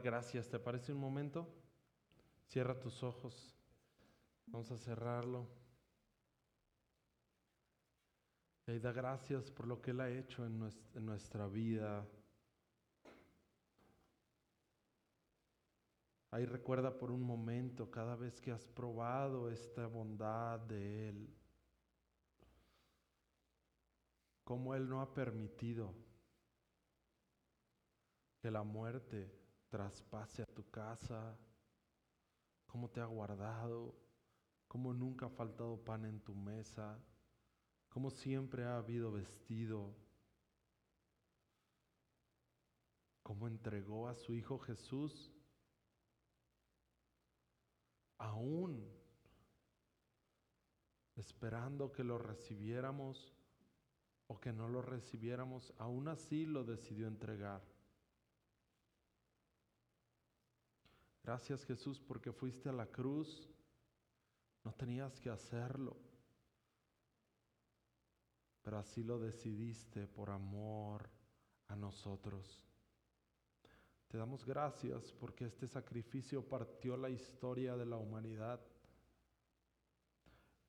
[0.00, 0.48] gracias.
[0.48, 1.48] ¿Te parece un momento?
[2.46, 3.54] Cierra tus ojos.
[4.46, 5.46] Vamos a cerrarlo.
[8.66, 12.06] Y da gracias por lo que Él ha hecho en nuestra vida.
[16.32, 21.36] Ahí recuerda por un momento cada vez que has probado esta bondad de Él,
[24.44, 25.92] cómo Él no ha permitido
[28.40, 29.39] que la muerte
[29.70, 31.38] traspase a tu casa,
[32.66, 33.94] cómo te ha guardado,
[34.66, 36.98] cómo nunca ha faltado pan en tu mesa,
[37.88, 39.94] cómo siempre ha habido vestido,
[43.22, 45.32] cómo entregó a su Hijo Jesús,
[48.18, 48.92] aún
[51.14, 53.32] esperando que lo recibiéramos
[54.26, 57.69] o que no lo recibiéramos, aún así lo decidió entregar.
[61.22, 63.48] Gracias Jesús porque fuiste a la cruz.
[64.64, 65.96] No tenías que hacerlo.
[68.62, 71.08] Pero así lo decidiste por amor
[71.68, 72.62] a nosotros.
[74.08, 78.60] Te damos gracias porque este sacrificio partió la historia de la humanidad,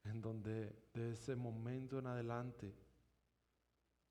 [0.03, 2.75] en donde de ese momento en adelante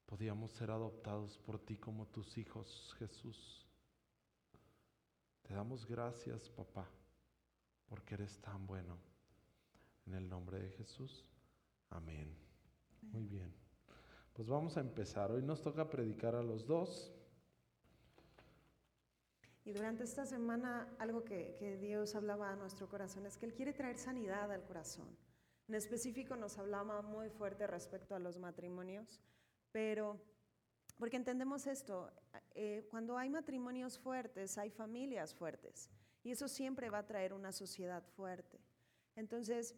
[0.04, 3.69] podíamos ser adoptados por ti como tus hijos, Jesús.
[5.50, 6.88] Te damos gracias, papá,
[7.88, 8.96] porque eres tan bueno.
[10.06, 11.26] En el nombre de Jesús.
[11.88, 12.32] Amén.
[13.02, 13.52] Muy bien.
[14.32, 15.32] Pues vamos a empezar.
[15.32, 17.12] Hoy nos toca predicar a los dos.
[19.64, 23.52] Y durante esta semana algo que, que, Dios hablaba a nuestro corazón es que Él
[23.52, 25.08] quiere traer sanidad al corazón.
[25.66, 29.20] En específico nos hablaba muy fuerte respecto a los matrimonios,
[29.72, 30.22] pero
[31.00, 32.12] porque entendemos esto,
[32.54, 35.88] eh, cuando hay matrimonios fuertes, hay familias fuertes.
[36.22, 38.60] Y eso siempre va a traer una sociedad fuerte.
[39.16, 39.74] Entonces,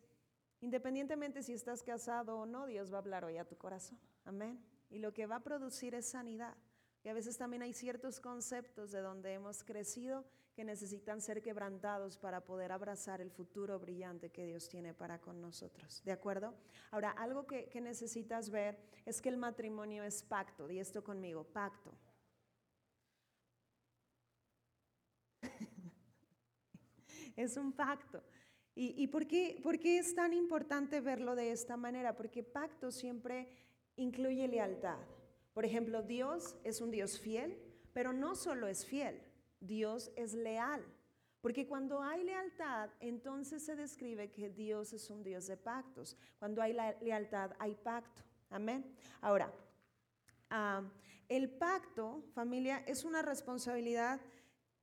[0.60, 4.00] independientemente si estás casado o no, Dios va a hablar hoy a tu corazón.
[4.24, 4.60] Amén.
[4.90, 6.56] Y lo que va a producir es sanidad.
[7.04, 12.18] Y a veces también hay ciertos conceptos de donde hemos crecido que necesitan ser quebrantados
[12.18, 16.02] para poder abrazar el futuro brillante que Dios tiene para con nosotros.
[16.04, 16.54] ¿De acuerdo?
[16.90, 20.66] Ahora, algo que, que necesitas ver es que el matrimonio es pacto.
[20.66, 21.94] Di esto conmigo, pacto.
[27.36, 28.22] es un pacto.
[28.74, 32.14] ¿Y, y por, qué, por qué es tan importante verlo de esta manera?
[32.14, 33.48] Porque pacto siempre
[33.96, 34.98] incluye lealtad.
[35.52, 37.58] Por ejemplo, Dios es un Dios fiel,
[37.92, 39.20] pero no solo es fiel,
[39.66, 40.84] Dios es leal.
[41.40, 46.16] Porque cuando hay lealtad, entonces se describe que Dios es un Dios de pactos.
[46.38, 48.22] Cuando hay la lealtad, hay pacto.
[48.48, 48.94] Amén.
[49.20, 49.52] Ahora,
[50.50, 50.82] ah,
[51.28, 54.20] el pacto, familia, es una responsabilidad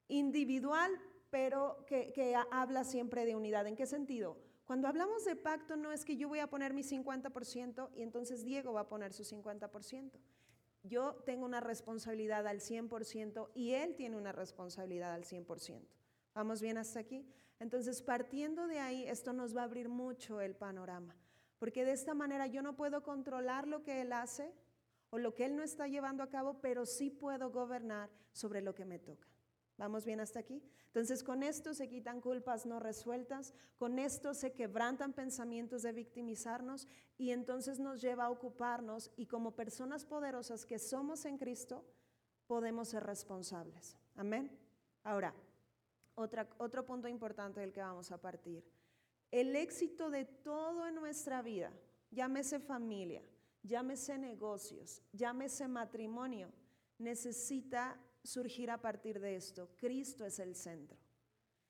[0.10, 0.92] individual,
[1.30, 3.66] pero que, que habla siempre de unidad.
[3.66, 4.38] ¿En qué sentido?
[4.66, 8.44] Cuando hablamos de pacto no es que yo voy a poner mi 50% y entonces
[8.44, 10.12] Diego va a poner su 50%
[10.84, 15.82] yo tengo una responsabilidad al 100% y él tiene una responsabilidad al 100%.
[16.34, 17.26] ¿Vamos bien hasta aquí?
[17.60, 21.16] Entonces, partiendo de ahí, esto nos va a abrir mucho el panorama,
[21.58, 24.54] porque de esta manera yo no puedo controlar lo que él hace
[25.10, 28.76] o lo que él no está llevando a cabo, pero sí puedo gobernar sobre lo
[28.76, 29.29] que me toca.
[29.80, 30.62] ¿Vamos bien hasta aquí?
[30.88, 36.86] Entonces con esto se quitan culpas no resueltas, con esto se quebrantan pensamientos de victimizarnos
[37.18, 41.86] y entonces nos lleva a ocuparnos y como personas poderosas que somos en Cristo,
[42.46, 43.96] podemos ser responsables.
[44.16, 44.52] Amén.
[45.04, 45.34] Ahora,
[46.16, 48.66] otro punto importante del que vamos a partir.
[49.32, 51.72] El éxito de todo en nuestra vida,
[52.12, 53.24] llámese familia,
[53.64, 56.52] llámese negocios, llámese matrimonio,
[56.98, 59.70] necesita surgir a partir de esto.
[59.78, 60.98] Cristo es el centro.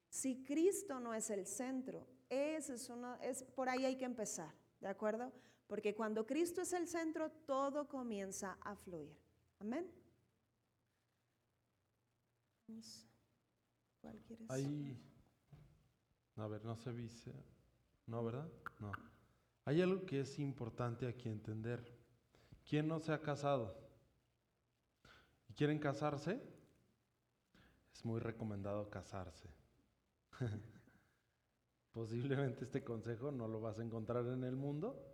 [0.10, 4.54] Si Cristo no es el centro, ese es uno, es, por ahí hay que empezar,
[4.80, 5.32] ¿de acuerdo?
[5.68, 9.16] Porque cuando Cristo es el centro, todo comienza a fluir.
[9.60, 9.92] Amén.
[14.02, 14.20] ¿Cuál
[16.38, 17.34] a ver, no se dice,
[18.08, 18.50] no, ¿verdad?
[18.80, 18.92] No.
[19.66, 21.84] Hay algo que es importante aquí entender.
[22.66, 23.76] ¿Quién no se ha casado?
[25.60, 26.42] Quieren casarse,
[27.94, 29.50] es muy recomendado casarse.
[31.92, 35.06] Posiblemente este consejo no lo vas a encontrar en el mundo,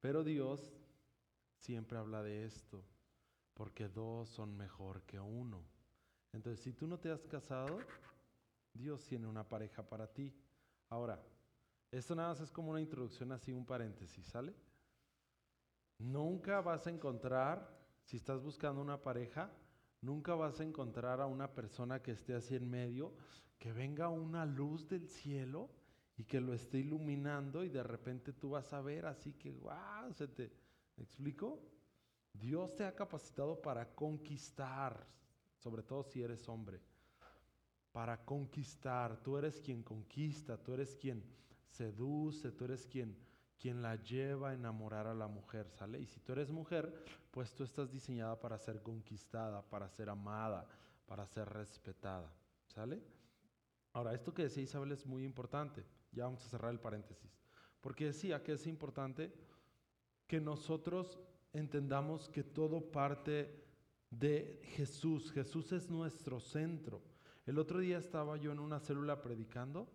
[0.00, 0.74] pero Dios
[1.60, 2.84] siempre habla de esto,
[3.54, 5.64] porque dos son mejor que uno.
[6.32, 7.78] Entonces, si tú no te has casado,
[8.74, 10.34] Dios tiene una pareja para ti.
[10.88, 11.24] Ahora,
[11.92, 14.52] esto nada más es como una introducción, así un paréntesis, ¿sale?
[15.98, 17.75] Nunca vas a encontrar
[18.06, 19.52] si estás buscando una pareja,
[20.06, 23.12] Nunca vas a encontrar a una persona que esté así en medio,
[23.58, 25.70] que venga una luz del cielo
[26.16, 30.12] y que lo esté iluminando y de repente tú vas a ver así que, wow,
[30.14, 30.52] se te...
[30.96, 31.60] ¿Me explico?
[32.32, 35.06] Dios te ha capacitado para conquistar,
[35.56, 36.80] sobre todo si eres hombre,
[37.92, 39.22] para conquistar.
[39.22, 41.22] Tú eres quien conquista, tú eres quien
[41.68, 43.16] seduce, tú eres quien,
[43.58, 46.00] quien la lleva a enamorar a la mujer, ¿sale?
[46.00, 50.66] Y si tú eres mujer, pues tú estás diseñada para ser conquistada, para ser amada,
[51.06, 52.30] para ser respetada,
[52.68, 53.02] ¿sale?
[53.92, 55.84] Ahora, esto que decía Isabel es muy importante.
[56.12, 57.30] Ya vamos a cerrar el paréntesis.
[57.80, 59.32] Porque decía que es importante
[60.26, 61.18] que nosotros
[61.52, 63.64] entendamos que todo parte
[64.10, 65.32] de Jesús.
[65.32, 67.02] Jesús es nuestro centro.
[67.46, 69.88] El otro día estaba yo en una célula predicando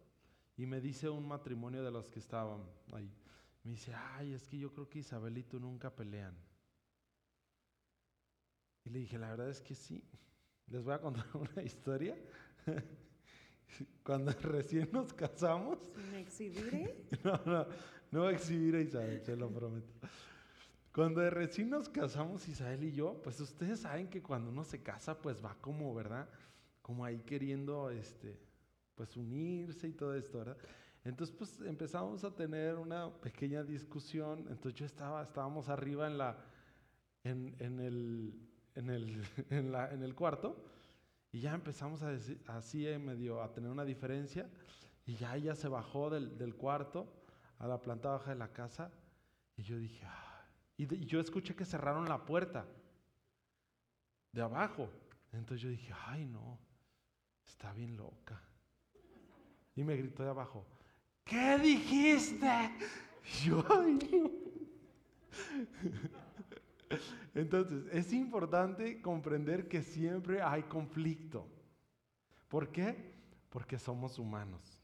[0.57, 2.63] y me dice un matrimonio de los que estaban
[2.93, 3.11] ahí.
[3.63, 6.35] Me dice, ay, es que yo creo que Isabel y tú nunca pelean.
[8.83, 10.03] Y le dije, la verdad es que sí.
[10.67, 12.17] Les voy a contar una historia.
[14.03, 15.79] Cuando recién nos casamos.
[16.11, 17.05] ¿Me exhibiré?
[17.23, 17.67] No, no,
[18.11, 19.93] no voy a exhibir a Isabel, se lo prometo.
[20.93, 25.21] Cuando recién nos casamos Isabel y yo, pues ustedes saben que cuando uno se casa,
[25.21, 26.27] pues va como, ¿verdad?
[26.81, 28.37] Como ahí queriendo, este,
[28.95, 30.57] pues unirse y todo esto, ¿verdad?
[31.03, 34.45] Entonces, pues empezamos a tener una pequeña discusión.
[34.49, 36.37] Entonces yo estaba, estábamos arriba en la,
[37.23, 38.33] en, el,
[38.75, 40.63] en el, en el cuarto
[41.31, 44.49] y ya empezamos a decir, así eh, medio a tener una diferencia
[45.05, 47.13] y ya ella se bajó del, del cuarto
[47.59, 48.91] a la planta baja de la casa
[49.55, 50.45] y yo dije, ah,
[50.77, 52.65] y, yo escuché que cerraron la puerta
[54.31, 54.89] de abajo.
[55.31, 56.59] Entonces yo dije, ay no,
[57.45, 58.41] está bien loca.
[59.75, 60.65] Y me gritó de abajo,
[61.23, 62.71] ¿qué dijiste?
[63.43, 63.63] yo.
[67.33, 71.47] Entonces, es importante comprender que siempre hay conflicto.
[72.49, 73.13] ¿Por qué?
[73.49, 74.81] Porque somos humanos.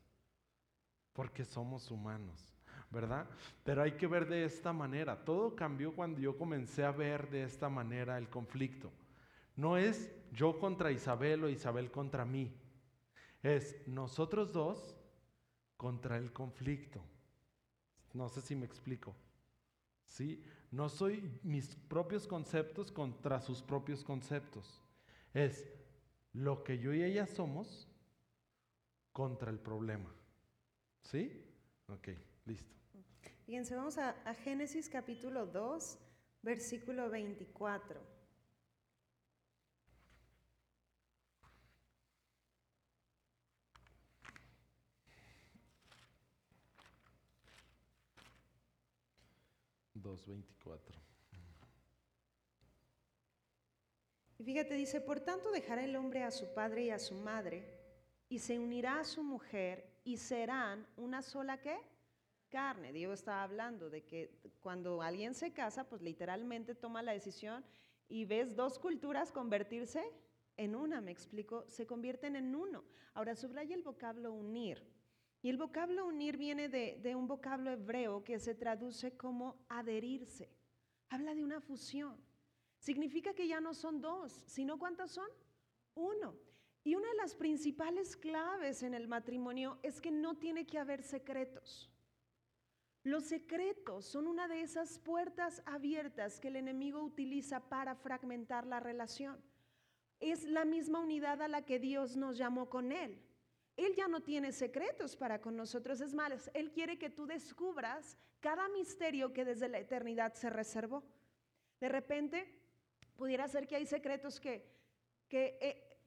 [1.13, 2.57] Porque somos humanos.
[2.89, 3.27] ¿verdad?
[3.63, 5.23] Pero hay que ver de esta manera.
[5.23, 8.91] Todo cambió cuando yo comencé a ver de esta manera el conflicto.
[9.55, 12.55] No es yo contra Isabel o Isabel contra mí.
[13.43, 14.96] Es nosotros dos
[15.77, 17.01] contra el conflicto.
[18.13, 19.15] No sé si me explico.
[20.07, 20.43] ¿Sí?
[20.71, 24.81] No soy mis propios conceptos contra sus propios conceptos.
[25.33, 25.65] Es
[26.33, 27.87] lo que yo y ella somos
[29.11, 30.13] contra el problema.
[31.03, 31.43] ¿Sí?
[31.87, 32.09] Ok,
[32.45, 32.75] listo.
[33.45, 35.99] Fíjense, vamos a, a Génesis capítulo 2,
[36.41, 38.16] versículo 24.
[50.07, 50.97] Dos veinticuatro.
[54.37, 57.65] Y fíjate, dice, por tanto dejará el hombre a su padre y a su madre,
[58.29, 61.77] y se unirá a su mujer, y serán una sola qué?
[62.49, 62.93] carne.
[62.93, 67.65] Dios está hablando de que cuando alguien se casa, pues literalmente toma la decisión
[68.07, 70.01] y ves dos culturas convertirse
[70.55, 72.85] en una, me explico, se convierten en uno.
[73.13, 74.81] Ahora subraya el vocablo unir.
[75.47, 80.51] Y el vocablo unir viene de, un vocablo hebreo que se traduce como adherirse.
[81.07, 82.17] Habla de una fusión.
[82.79, 85.29] Significa que ya no son dos, sino cuántos son?
[85.95, 86.35] Uno.
[86.83, 91.01] Y una de las principales claves en el matrimonio es que no tiene que haber
[91.01, 91.89] secretos.
[93.03, 98.81] Los secretos son una de esas puertas abiertas que el enemigo utiliza para fragmentar la
[98.81, 99.41] relación.
[100.19, 103.23] Es la misma unidad a la que Dios nos llamó con Él.
[103.77, 108.17] Él ya no tiene secretos para con nosotros, es más, Él quiere que tú descubras
[108.39, 111.03] cada misterio que desde la eternidad se reservó.
[111.79, 112.59] De repente,
[113.15, 114.67] pudiera ser que hay secretos que,
[115.29, 115.97] que, eh,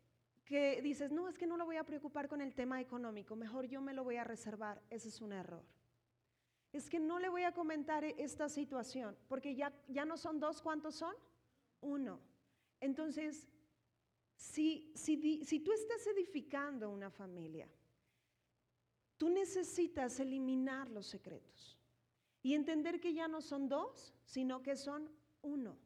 [0.44, 3.66] que dices, no, es que no lo voy a preocupar con el tema económico, mejor
[3.66, 4.82] yo me lo voy a reservar.
[4.90, 5.64] Ese es un error
[6.72, 10.40] es que no le voy a comentar e-, esta situación, porque ya, ya no son
[10.40, 11.14] dos, ¿cuántos son?
[11.80, 12.20] Uno.
[12.80, 13.48] Entonces,
[14.40, 17.68] si, si, si tú estás edificando una familia,
[19.18, 21.78] tú necesitas eliminar los secretos
[22.42, 25.10] y entender que ya no son dos, sino que son
[25.42, 25.76] uno,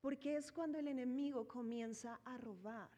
[0.00, 2.88] porque es cuando el enemigo comienza a robar.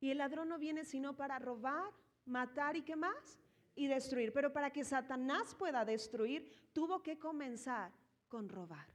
[0.00, 1.92] Y el ladrón no viene sino para robar,
[2.24, 3.38] matar y qué más?
[3.76, 4.32] y destruir.
[4.32, 7.92] Pero para que Satanás pueda destruir, tuvo que comenzar
[8.26, 8.88] con robar.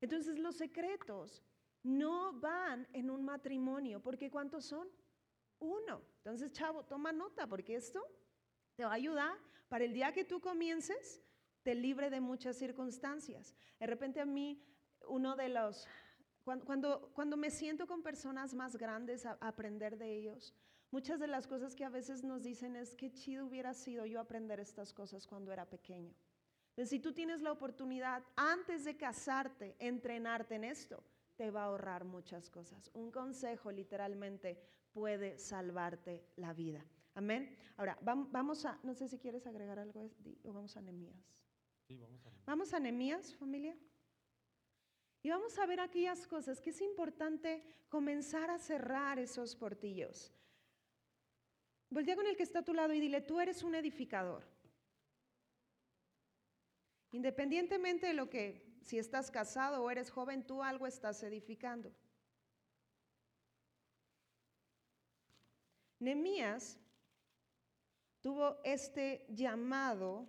[0.00, 1.42] Entonces los secretos
[1.82, 4.88] no van en un matrimonio, porque ¿cuántos son?
[5.58, 6.02] Uno.
[6.18, 8.02] Entonces, chavo, toma nota, porque esto
[8.76, 9.36] te va a ayudar
[9.68, 11.22] para el día que tú comiences,
[11.62, 13.54] te libre de muchas circunstancias.
[13.78, 14.62] De repente a mí,
[15.08, 15.86] uno de los
[16.44, 20.54] cuan- cuando, cuando me siento con personas más grandes a, a aprender de ellos,
[20.90, 24.20] muchas de las cosas que a veces nos dicen es que chido hubiera sido yo
[24.20, 26.14] aprender estas cosas cuando era pequeño.
[26.70, 31.04] Entonces, si tú tienes la oportunidad antes de casarte, entrenarte en esto,
[31.40, 32.90] te va a ahorrar muchas cosas.
[32.92, 34.60] Un consejo literalmente
[34.92, 36.84] puede salvarte la vida.
[37.14, 37.56] Amén.
[37.78, 40.10] Ahora, vam- vamos a, no sé si quieres agregar algo
[40.44, 41.16] o vamos a Nehemías.
[41.88, 43.74] Sí, vamos a Vamos a Nehemías, familia.
[45.22, 50.34] Y vamos a ver aquellas cosas que es importante comenzar a cerrar esos portillos.
[51.88, 54.44] Voltea con el que está a tu lado y dile, tú eres un edificador.
[57.12, 61.92] Independientemente de lo que, si estás casado o eres joven, tú algo estás edificando.
[65.98, 66.78] Nehemías
[68.20, 70.26] tuvo este llamado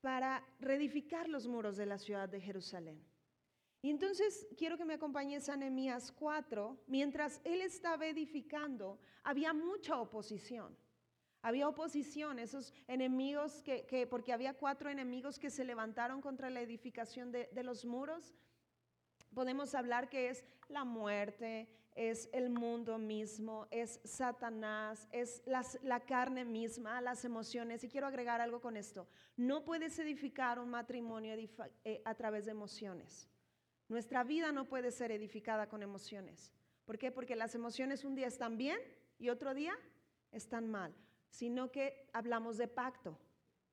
[0.00, 3.02] para reedificar los muros de la ciudad de Jerusalén.
[3.80, 6.84] Y entonces quiero que me acompañes a Nehemías 4.
[6.86, 10.76] Mientras él estaba edificando, había mucha oposición.
[11.42, 16.60] Había oposición, esos enemigos que, que- porque había cuatro enemigos que se levantaron contra la
[16.60, 18.34] edificación de, de los muros.
[19.34, 26.00] Podemos hablar que es la muerte, es el mundo mismo, es Satanás, es las- la
[26.00, 27.84] carne misma, las emociones.
[27.84, 29.08] Y quiero agregar algo con esto.
[29.36, 31.34] No puedes edificar un matrimonio
[31.84, 33.28] eh, a través de emociones.
[33.88, 36.52] Nuestra vida no puede ser edificada con emociones.
[36.84, 37.10] ¿Por qué?
[37.10, 38.78] Porque las emociones un día están bien
[39.18, 39.74] y otro día
[40.30, 40.94] están mal,
[41.30, 43.18] sino que hablamos de pacto.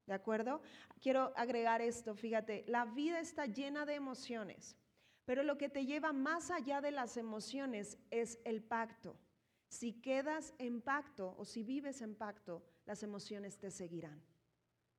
[0.05, 0.61] ¿De acuerdo?
[1.01, 4.75] Quiero agregar esto, fíjate, la vida está llena de emociones,
[5.25, 9.17] pero lo que te lleva más allá de las emociones es el pacto.
[9.67, 14.21] Si quedas en pacto o si vives en pacto, las emociones te seguirán.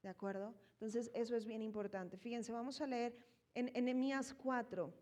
[0.02, 0.54] ¿De acuerdo?
[0.72, 2.16] Entonces, eso es bien importante.
[2.18, 3.16] Fíjense, vamos a leer
[3.54, 4.92] en Enemías 4.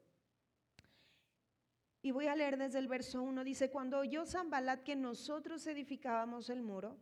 [2.02, 3.42] Y voy a leer desde el verso 1.
[3.42, 6.96] Dice, cuando oyó Zambalat que nosotros edificábamos el muro,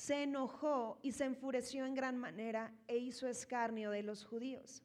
[0.00, 4.82] se enojó y se enfureció en gran manera e hizo escarnio de los judíos.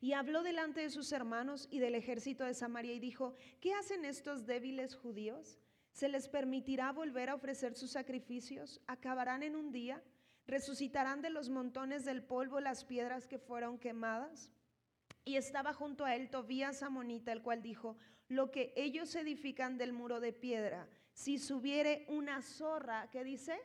[0.00, 4.04] Y habló delante de sus hermanos y del ejército de Samaria y dijo, ¿qué hacen
[4.04, 5.60] estos débiles judíos?
[5.92, 8.80] ¿Se les permitirá volver a ofrecer sus sacrificios?
[8.88, 10.02] ¿Acabarán en un día?
[10.44, 14.50] ¿Resucitarán de los montones del polvo las piedras que fueron quemadas?
[15.24, 19.92] Y estaba junto a él Tobías Amonita, el cual dijo, lo que ellos edifican del
[19.92, 23.60] muro de piedra, si subiere una zorra, ¿qué dice?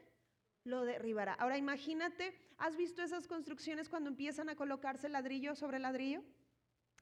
[0.66, 1.34] Lo derribará.
[1.36, 6.22] Ahora imagínate, ¿has visto esas construcciones cuando empiezan a colocarse ladrillo sobre ladrillo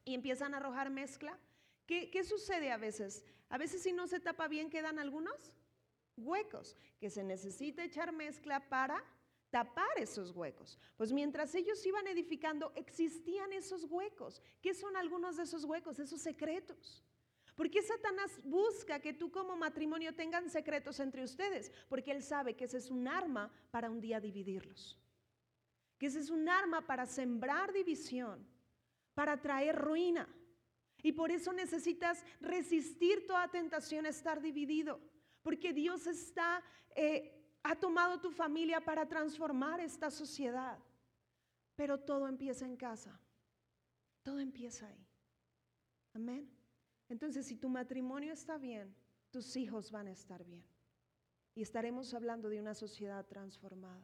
[0.05, 1.39] y empiezan a arrojar mezcla?
[1.87, 3.25] ¿Qué, qué sucede a veces?
[3.49, 5.51] A veces si no se tapa bien quedan algunos
[6.17, 9.03] huecos, que se necesita echar mezcla para
[9.49, 10.77] tapar esos huecos.
[10.97, 14.41] Pues mientras ellos iban edificando, existían esos huecos.
[14.61, 15.99] ¿Qué son algunos de esos huecos?
[15.99, 17.03] Esos secretos.
[17.55, 21.71] ¿Por qué Satanás busca que tú como matrimonio tengan secretos entre ustedes?
[21.87, 24.97] Porque él sabe que ese es un arma para un día dividirlos.
[25.99, 28.47] Que ese es un arma para sembrar división,
[29.13, 30.27] para traer ruina.
[31.03, 34.99] Y por eso necesitas resistir toda tentación a estar dividido.
[35.43, 36.63] Porque Dios está,
[36.95, 40.79] eh, ha tomado tu familia para transformar esta sociedad.
[41.75, 43.19] Pero todo empieza en casa.
[44.23, 45.05] Todo empieza ahí.
[46.13, 46.62] Amén.
[47.13, 48.91] Entonces, si tu matrimonio está bien,
[49.29, 50.65] tus hijos van a estar bien.
[51.53, 54.03] Y estaremos hablando de una sociedad transformada.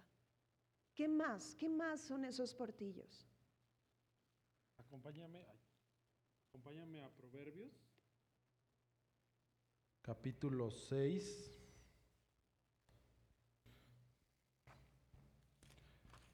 [0.94, 1.56] ¿Qué más?
[1.56, 3.28] ¿Qué más son esos portillos?
[4.78, 5.44] Acompáñame,
[6.50, 7.74] acompáñame a Proverbios.
[10.04, 11.58] Capítulo 6.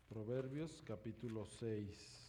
[0.09, 2.24] Proverbios capítulo 6.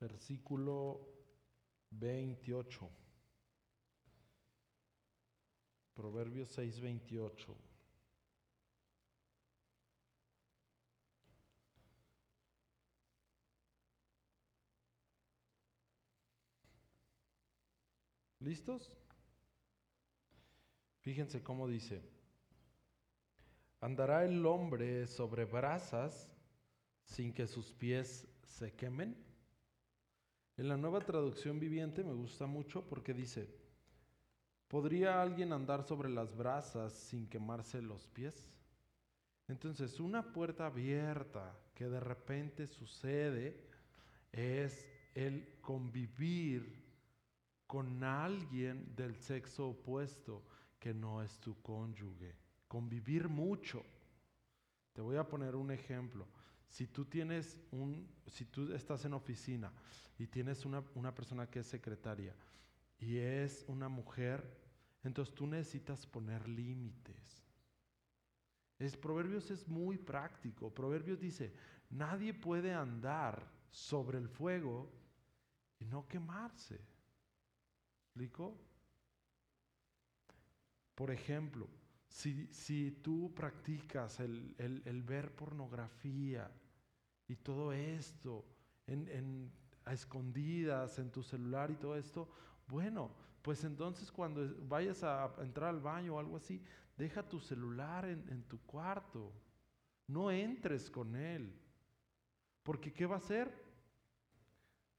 [0.00, 1.06] Versículo
[1.90, 2.90] 28.
[5.94, 7.56] Proverbios 6, 28.
[18.40, 18.90] ¿Listos?
[21.00, 22.02] Fíjense cómo dice.
[23.80, 26.30] ¿Andará el hombre sobre brasas
[27.04, 29.29] sin que sus pies se quemen?
[30.60, 33.48] En la nueva traducción viviente me gusta mucho porque dice,
[34.68, 38.46] ¿podría alguien andar sobre las brasas sin quemarse los pies?
[39.48, 43.70] Entonces, una puerta abierta que de repente sucede
[44.32, 46.84] es el convivir
[47.66, 50.42] con alguien del sexo opuesto
[50.78, 52.36] que no es tu cónyuge.
[52.68, 53.82] Convivir mucho.
[54.92, 56.28] Te voy a poner un ejemplo.
[56.70, 59.72] Si tú tienes un, si tú estás en oficina
[60.18, 62.34] y tienes una, una persona que es secretaria
[62.98, 64.58] y es una mujer,
[65.02, 67.44] entonces tú necesitas poner límites.
[68.78, 70.72] Es, Proverbios es muy práctico.
[70.72, 71.52] Proverbios dice,
[71.90, 74.90] nadie puede andar sobre el fuego
[75.78, 76.80] y no quemarse.
[78.06, 78.56] ¿Explico?
[80.94, 81.68] Por ejemplo,
[82.10, 86.50] si, si tú practicas el, el, ver pornografía
[87.28, 88.44] y todo esto
[88.86, 89.52] en, en,
[89.84, 92.28] a escondidas en tu celular y todo esto,
[92.66, 96.60] bueno, pues entonces cuando vayas a entrar al baño o algo así,
[96.96, 99.32] deja tu celular en, en tu cuarto.
[100.08, 101.56] No entres con él.
[102.64, 103.54] Porque ¿qué va a hacer?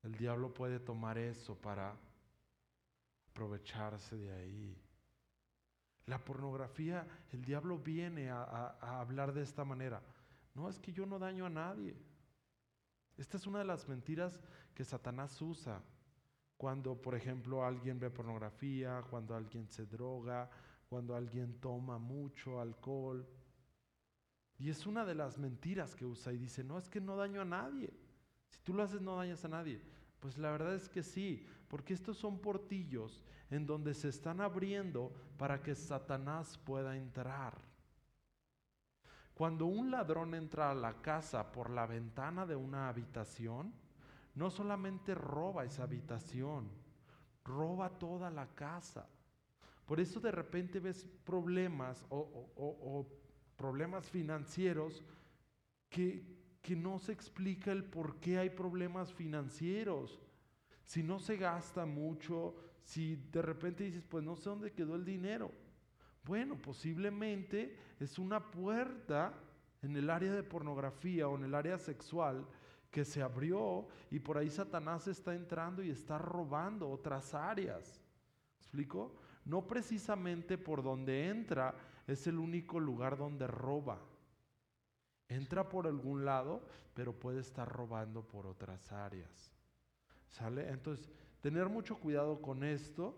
[0.01, 1.94] El diablo puede tomar eso para
[3.30, 4.90] aprovecharse de ahí.
[6.05, 10.01] La pornografía, el diablo viene a, hablar de esta manera.
[10.55, 11.96] No, es que yo no daño a nadie.
[13.17, 14.39] Esta es una de las mentiras
[14.74, 15.81] que Satanás usa
[16.58, 20.50] cuando, por ejemplo, alguien ve pornografía, cuando alguien se droga,
[20.89, 23.27] cuando alguien toma mucho alcohol.
[24.58, 27.41] Y es una de las mentiras que usa y dice, no, es que no daño
[27.41, 27.91] a nadie.
[28.50, 29.81] Si tú lo haces no dañas a nadie.
[30.21, 35.11] Pues la verdad es que sí, porque estos son portillos en donde se están abriendo
[35.37, 37.57] para que Satanás pueda entrar.
[39.33, 43.73] Cuando un ladrón entra a la casa por la ventana de una habitación,
[44.35, 46.69] no solamente roba esa habitación,
[47.43, 49.09] roba toda la casa.
[49.85, 53.07] Por eso de repente ves problemas o,
[53.57, 55.03] problemas financieros
[55.89, 56.23] que,
[56.62, 60.20] que no se explica el por qué hay problemas financieros.
[60.84, 65.06] Si no se gasta mucho, si de repente dices, pues no sé dónde quedó el
[65.06, 65.51] dinero.
[66.24, 69.34] Bueno, posiblemente es una puerta
[69.82, 72.46] en el área de pornografía o en el área sexual
[72.91, 78.02] que se abrió y por ahí Satanás está entrando y está robando otras áreas.
[78.60, 79.15] ¿Explico?
[79.45, 81.74] No precisamente por donde entra
[82.06, 84.00] es el único lugar donde roba.
[85.32, 86.62] Entra por algún lado,
[86.94, 89.50] pero puede estar robando por otras áreas.
[90.28, 90.67] ¿Sale?
[90.67, 93.15] Entonces, tener mucho cuidado con esto,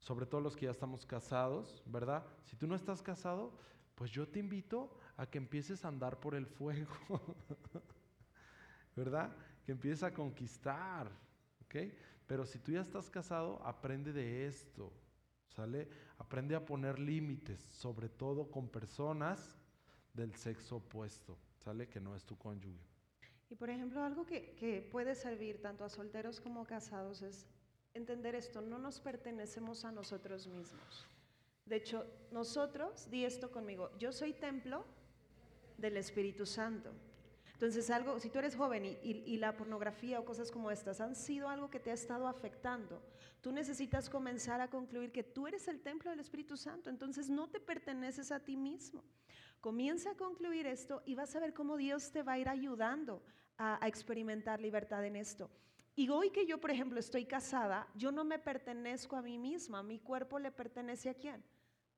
[0.00, 2.26] sobre todo los que ya estamos casados, ¿verdad?
[2.42, 3.56] Si tú no estás casado,
[3.94, 7.36] pues yo te invito a que empieces a andar por el fuego,
[8.96, 9.36] ¿verdad?
[9.64, 11.12] Que empieces a conquistar,
[11.64, 11.76] ¿ok?
[12.26, 14.92] Pero si tú ya estás casado, aprende de esto,
[15.46, 15.88] ¿sale?
[16.18, 19.56] Aprende a poner límites, sobre todo con personas
[20.16, 21.88] del sexo opuesto, ¿sale?
[21.88, 22.80] Que no es tu cónyuge.
[23.48, 27.46] Y por ejemplo, algo que, que, puede servir tanto a solteros como casados es
[27.94, 31.06] entender esto, no nos pertenecemos a nosotros mismos.
[31.64, 34.84] De hecho, nosotros, di esto conmigo, yo soy templo
[35.78, 36.92] del Espíritu Santo.
[37.52, 41.00] Entonces, algo, si tú eres joven y, y, y, la pornografía o cosas como estas
[41.00, 43.02] han sido algo que te ha estado afectando,
[43.40, 47.48] tú necesitas comenzar a concluir que tú eres el templo del Espíritu Santo, entonces no
[47.48, 49.02] te perteneces a ti mismo.
[49.60, 53.22] Comienza a concluir esto y vas a ver cómo Dios te va a ir ayudando
[53.58, 55.50] a, a experimentar libertad en esto.
[55.94, 59.82] Y hoy que yo, por ejemplo, estoy casada, yo no me pertenezco a mí misma,
[59.82, 61.42] mi cuerpo le pertenece a quién?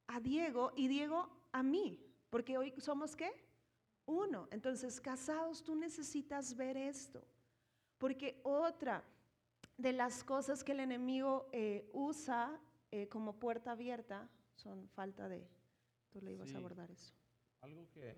[0.07, 3.31] A Diego y Diego a mí, porque hoy somos qué?
[4.07, 4.49] Uno.
[4.53, 7.27] Entonces, casados, tú necesitas ver esto,
[7.99, 9.05] porque otra
[9.77, 12.59] de las cosas que el enemigo eh, usa
[12.91, 15.47] eh, como puerta abierta son falta de...
[16.11, 16.55] Tú le ibas sí.
[16.55, 17.13] a abordar eso.
[17.61, 18.17] Algo que,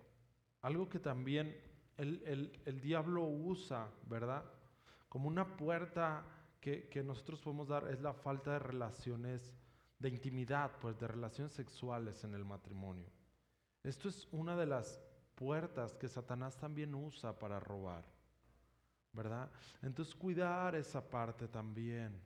[0.62, 1.56] algo que también
[1.96, 4.44] el, el, el, diablo usa, ¿verdad?
[5.08, 6.24] Como una puerta
[6.60, 9.54] que, que, nosotros podemos dar es la falta de relaciones,
[9.98, 13.10] de intimidad, pues de relaciones sexuales en el matrimonio.
[13.82, 15.00] Esto es una de las
[15.34, 18.04] puertas que Satanás también usa para robar,
[19.12, 19.50] ¿verdad?
[19.80, 22.20] Entonces cuidar esa parte también,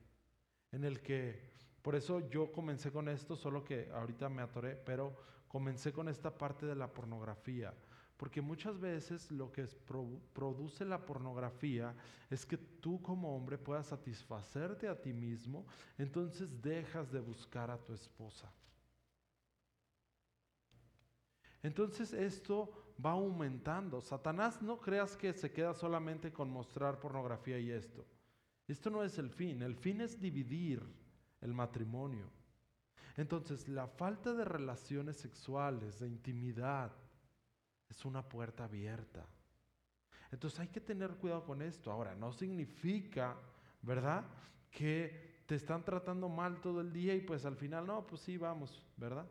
[0.73, 5.15] en el que, por eso yo comencé con esto, solo que ahorita me atoré, pero
[5.55, 7.73] comencé con esta parte de la pornografía.
[8.17, 11.95] Porque muchas veces lo que pro, produce la pornografía
[12.29, 15.65] es que tú como hombre puedas satisfacerte a ti mismo,
[15.97, 18.51] entonces dejas de buscar a tu esposa.
[21.63, 24.01] Entonces esto va aumentando.
[24.01, 28.05] Satanás no creas que se queda solamente con mostrar pornografía y esto.
[28.67, 30.83] Esto no es el fin, el fin es dividir
[31.39, 32.29] el matrimonio.
[33.17, 36.91] Entonces, la falta de relaciones sexuales, de intimidad,
[37.89, 39.25] es una puerta abierta.
[40.31, 41.91] Entonces hay que tener cuidado con esto.
[41.91, 43.37] Ahora, no significa,
[43.81, 44.25] ¿verdad?
[44.69, 48.37] Que te están tratando mal todo el día y pues al final, no, pues sí,
[48.37, 49.25] vamos, ¿verdad?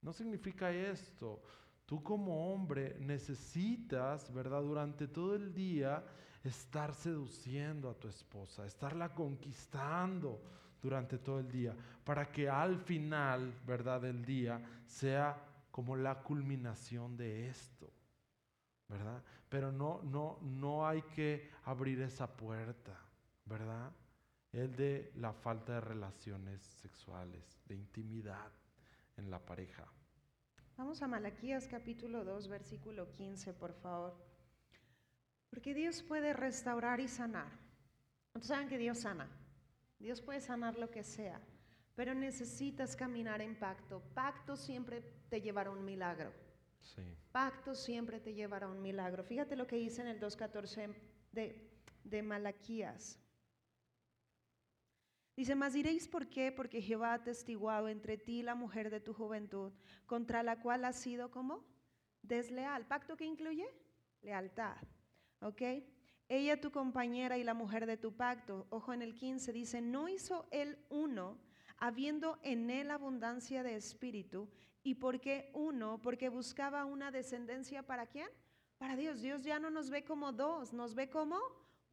[0.00, 1.42] No significa esto.
[1.84, 4.62] Tú como hombre necesitas, ¿verdad?
[4.62, 6.04] Durante todo el día
[6.42, 10.42] estar seduciendo a tu esposa, estarla conquistando
[10.82, 14.00] durante todo el día, para que al final, ¿verdad?
[14.02, 15.36] Del día sea
[15.70, 17.92] como la culminación de esto,
[18.88, 19.22] ¿verdad?
[19.48, 22.98] Pero no, no, no hay que abrir esa puerta,
[23.44, 23.92] ¿verdad?
[24.52, 28.50] El de la falta de relaciones sexuales, de intimidad
[29.16, 29.86] en la pareja.
[30.76, 34.16] Vamos a Malaquías capítulo 2, versículo 15, por favor.
[35.50, 37.50] Porque Dios puede restaurar y sanar.
[38.34, 39.28] ¿Ustedes saben que Dios sana?
[39.98, 41.40] Dios puede sanar lo que sea,
[41.94, 44.02] pero necesitas caminar en pacto.
[44.14, 46.32] Pacto siempre te llevará a un milagro.
[46.80, 47.02] Sí.
[47.32, 49.24] Pacto siempre te llevará a un milagro.
[49.24, 50.94] Fíjate lo que dice en el 2.14
[51.32, 51.70] de,
[52.04, 53.18] de Malaquías.
[55.36, 59.14] Dice, mas diréis por qué, porque Jehová ha testiguado entre ti la mujer de tu
[59.14, 59.72] juventud,
[60.04, 61.64] contra la cual has sido como
[62.22, 62.86] desleal.
[62.86, 63.68] ¿Pacto que incluye?
[64.22, 64.82] Lealtad.
[65.40, 65.62] ¿Ok?
[66.28, 68.66] Ella tu compañera y la mujer de tu pacto.
[68.70, 71.38] Ojo en el 15, dice, no hizo él uno,
[71.78, 74.48] habiendo en él abundancia de espíritu.
[74.82, 76.00] ¿Y por qué uno?
[76.02, 78.28] Porque buscaba una descendencia para quién?
[78.76, 79.22] Para Dios.
[79.22, 81.38] Dios ya no nos ve como dos, nos ve como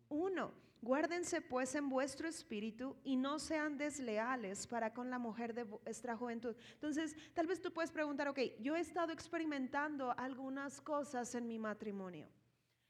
[0.10, 0.52] uno.
[0.82, 6.16] Guárdense pues en vuestro espíritu y no sean desleales para con la mujer de vuestra
[6.16, 6.56] juventud.
[6.74, 11.58] Entonces, tal vez tú puedes preguntar, ok, yo he estado experimentando algunas cosas en mi
[11.58, 12.30] matrimonio.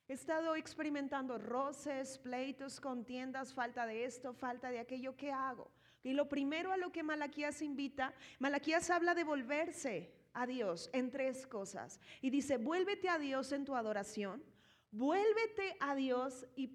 [0.08, 5.16] He estado experimentando roces, pleitos, contiendas, falta de esto, falta de aquello.
[5.16, 5.72] ¿Qué hago?
[6.04, 11.10] Y lo primero a lo que Malaquías invita, Malaquías habla de volverse a Dios en
[11.10, 12.00] tres cosas.
[12.22, 14.44] Y dice, vuélvete a Dios en tu adoración,
[14.92, 16.70] vuélvete a Dios y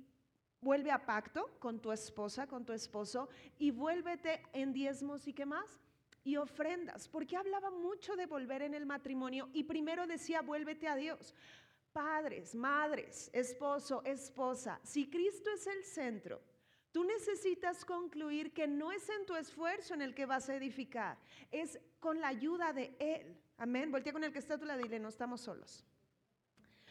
[0.62, 5.46] Vuelve a pacto con tu esposa, con tu esposo y vuélvete en diezmos y qué
[5.46, 5.80] más.
[6.22, 10.96] Y ofrendas, porque hablaba mucho de volver en el matrimonio y primero decía, vuélvete a
[10.96, 11.34] Dios.
[11.92, 16.40] Padres, madres, esposo, esposa, si Cristo es el centro,
[16.92, 21.18] tú necesitas concluir que no es en tu esfuerzo en el que vas a edificar,
[21.50, 23.36] es con la ayuda de Él.
[23.58, 23.90] Amén.
[23.90, 25.84] Voltea con el que está a tu lado dile, no estamos solos.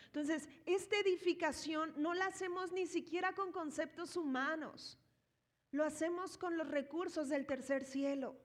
[0.07, 4.97] Entonces, esta edificación no la hacemos ni siquiera con conceptos humanos,
[5.71, 8.35] lo hacemos con los recursos del tercer cielo.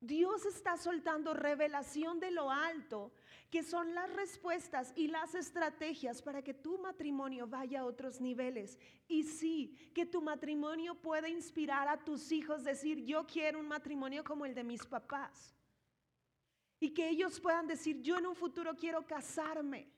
[0.00, 3.12] Dios está soltando revelación de lo alto,
[3.50, 8.78] que son las respuestas y las estrategias para que tu matrimonio vaya a otros niveles.
[9.08, 14.22] Y sí, que tu matrimonio pueda inspirar a tus hijos, decir, yo quiero un matrimonio
[14.22, 15.54] como el de mis papás.
[16.78, 19.88] Y que ellos puedan decir, yo en un futuro quiero casarme.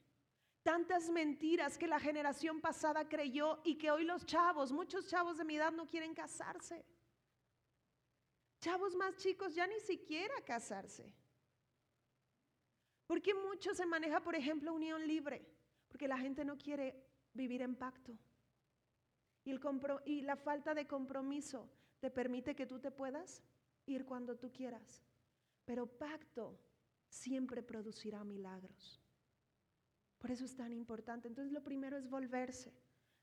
[0.63, 5.45] Tantas mentiras que la generación pasada creyó y que hoy los chavos, muchos chavos de
[5.45, 6.85] mi edad no quieren casarse.
[8.61, 11.13] Chavos más chicos ya ni siquiera casarse.
[13.11, 15.45] Porque mucho se maneja, por ejemplo, unión libre?
[15.89, 16.95] Porque la gente no quiere
[17.35, 18.17] vivir en pacto.
[20.05, 21.69] Y la falta de compromiso
[21.99, 23.43] te permite que tú te puedas
[23.85, 25.03] ir cuando tú quieras.
[25.65, 26.57] Pero pacto
[27.09, 29.03] siempre producirá milagros.
[30.19, 31.27] Por eso es tan importante.
[31.27, 32.73] Entonces lo primero es volverse.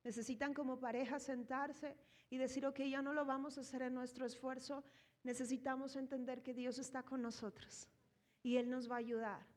[0.04, 1.96] Necesitan como pareja sentarse
[2.30, 4.84] y decir, ok, ya no lo vamos a hacer en nuestro esfuerzo.
[5.24, 7.88] Necesitamos entender que Dios está con nosotros
[8.44, 9.57] y Él nos va a ayudar.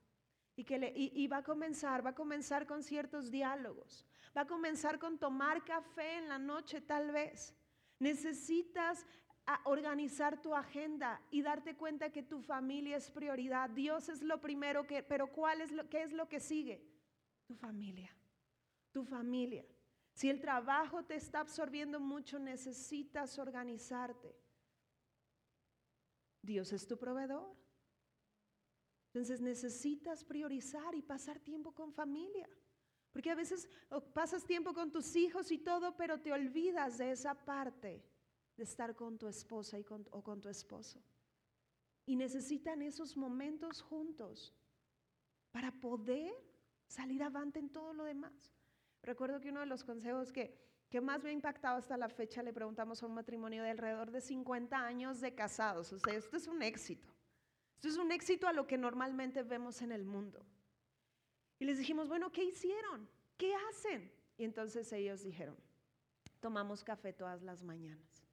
[0.55, 4.05] Y, que y, va a comenzar, va a comenzar con ciertos diálogos.
[4.35, 7.55] Va a comenzar con tomar café en la noche tal vez.
[7.99, 9.05] Necesitas
[9.65, 13.69] organizar tu agenda y darte cuenta que tu familia es prioridad.
[13.69, 16.85] Dios es lo primero que, pero ¿cuál es lo, qué es lo que sigue?
[17.45, 18.15] Tu familia,
[18.91, 19.65] tu familia.
[20.13, 24.35] Si el trabajo te está absorbiendo mucho, necesitas organizarte.
[26.41, 27.60] Dios es tu proveedor.
[29.13, 32.47] Entonces necesitas priorizar y pasar tiempo con familia.
[33.11, 33.67] Porque a veces
[34.13, 38.01] pasas tiempo con tus hijos y todo, pero te olvidas de esa parte
[38.55, 41.03] de estar con tu esposa y o con tu esposo.
[42.05, 44.53] Y necesitan esos momentos juntos
[45.51, 46.33] para poder
[46.87, 48.55] salir avante en todo lo demás.
[49.03, 50.57] Recuerdo que uno de los consejos que,
[50.89, 54.09] que más me ha impactado hasta la fecha, le preguntamos a un matrimonio de alrededor
[54.09, 55.91] de 50 años de casados.
[55.91, 57.11] O sea, esto es un éxito.
[57.81, 60.45] Esto es un éxito a lo que normalmente vemos en el mundo.
[61.57, 63.09] Y les dijimos, bueno, ¿qué hicieron?
[63.37, 64.13] ¿Qué hacen?
[64.37, 65.57] Y entonces ellos dijeron,
[66.39, 68.27] tomamos café todas las mañanas.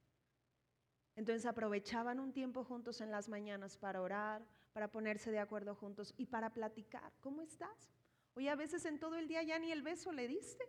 [1.16, 6.12] Entonces aprovechaban un tiempo juntos en las mañanas para orar, para ponerse de acuerdo juntos
[6.18, 7.10] y para platicar.
[7.22, 7.90] ¿Cómo estás?
[8.34, 10.64] Oye, a veces en todo el día ya ni el beso le diste,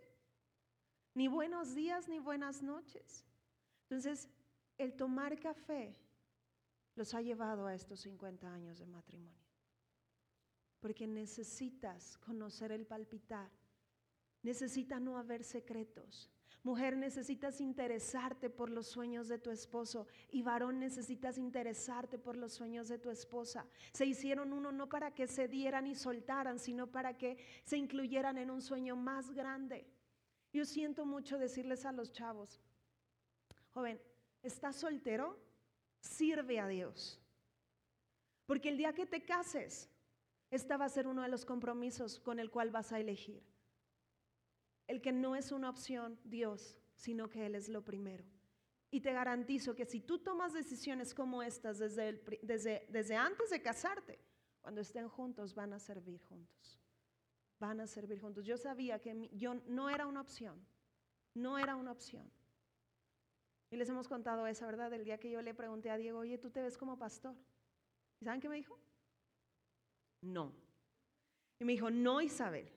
[1.12, 3.26] ni buenos días ni buenas noches.
[3.82, 4.30] Entonces,
[4.78, 5.94] el tomar café
[6.94, 9.38] los ha llevado a estos 50 años de matrimonio.
[10.80, 13.50] porque necesitas conocer el palpitar.
[14.42, 16.30] Necesita no haber secretos.
[16.62, 22.52] Mujer, necesitas interesarte por los sueños de tu esposo y varón, necesitas interesarte por los
[22.52, 23.66] sueños de tu esposa.
[23.92, 28.36] Se hicieron uno no para que se dieran y soltaran, sino para que se incluyeran
[28.36, 29.86] en un sueño más grande.
[30.52, 32.60] Yo siento mucho decirles a los chavos,
[33.72, 33.98] joven,
[34.42, 35.38] ¿estás soltero?
[36.00, 37.20] Sirve a Dios.
[38.46, 39.88] Porque el día que te cases,
[40.50, 43.42] esta va a ser uno de los compromisos con el cual vas a elegir
[44.90, 48.24] el que no es una opción Dios, sino que Él es lo primero.
[48.90, 53.62] Y te garantizo que si tú tomas decisiones como estas desde, desde, desde antes de
[53.62, 54.18] casarte,
[54.60, 56.80] cuando estén juntos van a servir juntos.
[57.60, 58.44] Van a servir juntos.
[58.44, 60.60] Yo sabía que yo no era una opción.
[61.34, 62.28] No era una opción.
[63.70, 66.38] Y les hemos contado esa verdad el día que yo le pregunté a Diego, oye,
[66.38, 67.36] ¿tú te ves como pastor?
[68.20, 68.78] ¿Y saben qué me dijo?
[70.22, 70.52] No.
[71.58, 72.68] Y me dijo, no, Isabel.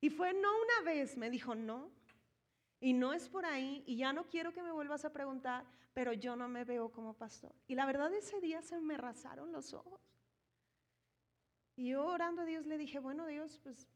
[0.00, 1.90] Y fue no una vez, me dijo no.
[2.80, 5.64] Y no es por ahí, y ya no quiero que me vuelvas a preguntar,
[5.94, 7.54] pero yo no me veo como pastor.
[7.66, 10.00] Y la verdad ese día se me rasaron los ojos.
[11.76, 13.88] Y yo orando a Dios le dije, bueno Dios, pues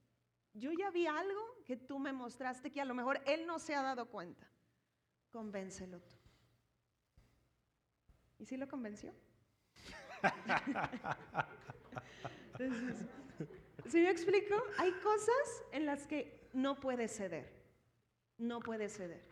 [0.54, 3.74] yo ya vi algo que tú me mostraste que a lo mejor Él no se
[3.74, 4.50] ha dado cuenta.
[5.30, 6.14] Convéncelo tú.
[8.38, 9.12] ¿Y si lo convenció?
[13.88, 14.54] Si me explico?
[14.78, 17.52] Hay cosas en las que no puede ceder.
[18.36, 19.22] No puede ceder.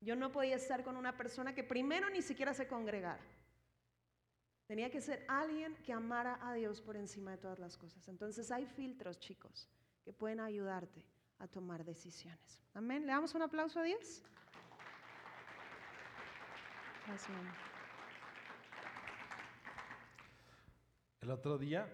[0.00, 3.22] Yo no podía estar con una persona que primero ni siquiera se congregara.
[4.66, 8.08] Tenía que ser alguien que amara a Dios por encima de todas las cosas.
[8.08, 9.68] Entonces hay filtros, chicos,
[10.04, 11.04] que pueden ayudarte
[11.38, 12.62] a tomar decisiones.
[12.72, 13.02] Amén.
[13.02, 14.22] ¿Le damos un aplauso a Dios?
[21.20, 21.88] El otro día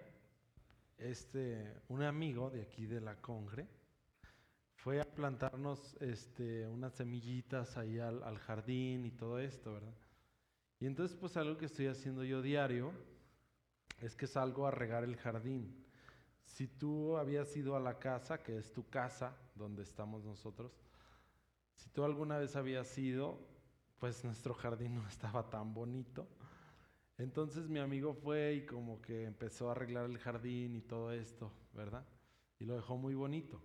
[0.99, 3.67] este, un amigo de aquí de la Congre
[4.75, 9.95] fue a plantarnos este, unas semillitas ahí al, al, jardín y todo esto, ¿verdad?
[10.81, 12.93] Y entonces pues algo que estoy haciendo yo diario
[14.03, 15.83] es que salgo a regar el jardín.
[16.45, 20.79] Si tú habías ido a la casa, que es tu casa, donde estamos nosotros,
[21.75, 23.56] si tú alguna vez habías ido,
[23.99, 26.27] pues nuestro jardín no estaba tan bonito.
[27.19, 31.51] Entonces mi amigo fue y como que empezó a arreglar el jardín y todo esto,
[31.73, 32.05] ¿verdad?
[32.59, 33.61] Y lo dejó muy bonito.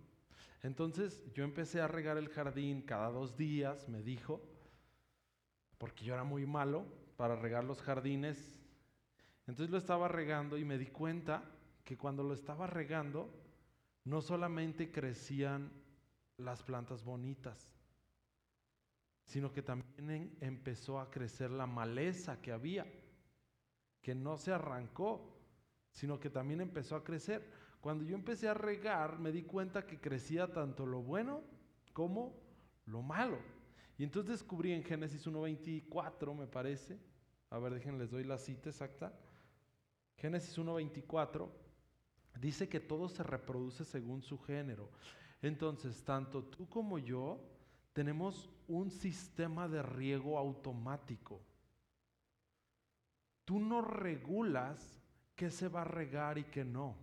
[0.62, 4.40] Entonces yo empecé a regar el jardín cada dos días, me dijo,
[5.76, 8.60] porque yo era muy malo para regar los jardines.
[9.46, 11.42] Entonces lo estaba regando y me di cuenta
[11.84, 13.28] que cuando lo estaba regando,
[14.04, 15.72] no solamente crecían
[16.36, 17.72] las plantas bonitas,
[19.24, 22.86] sino que también empezó a crecer la maleza que había
[24.02, 25.38] que no se arrancó,
[25.92, 27.48] sino que también empezó a crecer.
[27.80, 31.42] Cuando yo empecé a regar, me di cuenta que crecía tanto lo bueno
[31.92, 32.36] como
[32.86, 33.38] lo malo.
[33.96, 36.98] Y entonces descubrí en Génesis 1.24, me parece,
[37.50, 39.16] a ver, déjenles les doy la cita exacta.
[40.16, 41.48] Génesis 1.24
[42.40, 44.90] dice que todo se reproduce según su género.
[45.42, 47.40] Entonces, tanto tú como yo
[47.92, 51.40] tenemos un sistema de riego automático.
[53.44, 55.00] Tú no regulas
[55.34, 56.96] qué se va a regar y qué no.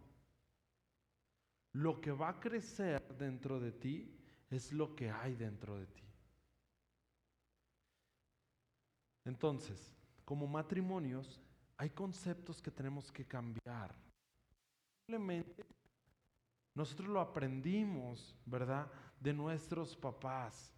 [1.73, 4.17] Lo que va a crecer dentro de ti
[4.49, 6.03] es lo que hay dentro de ti.
[9.25, 9.93] Entonces,
[10.25, 11.39] como matrimonios,
[11.77, 13.95] hay conceptos que tenemos que cambiar.
[15.05, 15.65] Simplemente
[16.73, 18.91] nosotros lo aprendimos, ¿verdad?
[19.19, 20.73] De nuestros papás.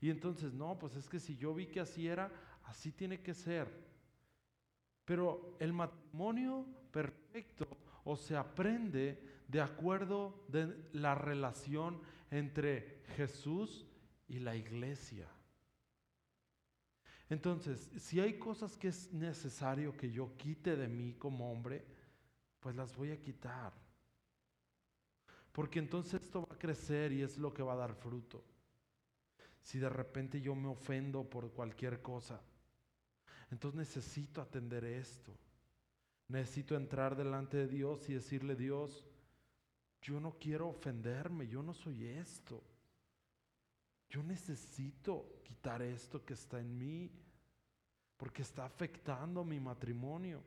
[0.00, 2.30] Y entonces, no, pues es que si yo vi que así era,
[2.64, 3.68] así tiene que ser.
[5.04, 7.66] Pero el matrimonio perfecto
[8.04, 13.86] o se aprende de acuerdo de la relación entre Jesús
[14.28, 15.28] y la iglesia.
[17.28, 21.84] Entonces, si hay cosas que es necesario que yo quite de mí como hombre,
[22.60, 23.72] pues las voy a quitar.
[25.52, 28.44] Porque entonces esto va a crecer y es lo que va a dar fruto.
[29.66, 32.40] Si de repente yo me ofendo por cualquier cosa,
[33.50, 35.36] entonces necesito atender esto.
[36.28, 39.04] Necesito entrar delante de Dios y decirle, Dios,
[40.00, 42.62] yo no quiero ofenderme, yo no soy esto.
[44.08, 47.10] Yo necesito quitar esto que está en mí,
[48.16, 50.44] porque está afectando mi matrimonio.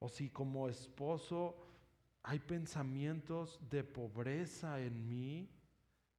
[0.00, 1.56] O si como esposo
[2.24, 5.48] hay pensamientos de pobreza en mí,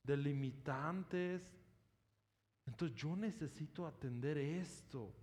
[0.09, 1.41] de limitantes,
[2.65, 5.13] entonces yo necesito atender esto,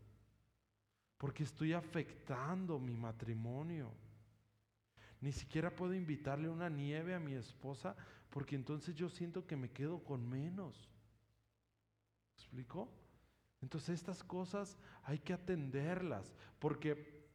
[1.18, 3.92] porque estoy afectando mi matrimonio.
[5.20, 7.96] Ni siquiera puedo invitarle una nieve a mi esposa
[8.30, 10.88] porque entonces yo siento que me quedo con menos.
[12.36, 12.88] ¿Me explico?
[13.62, 17.26] Entonces estas cosas hay que atenderlas porque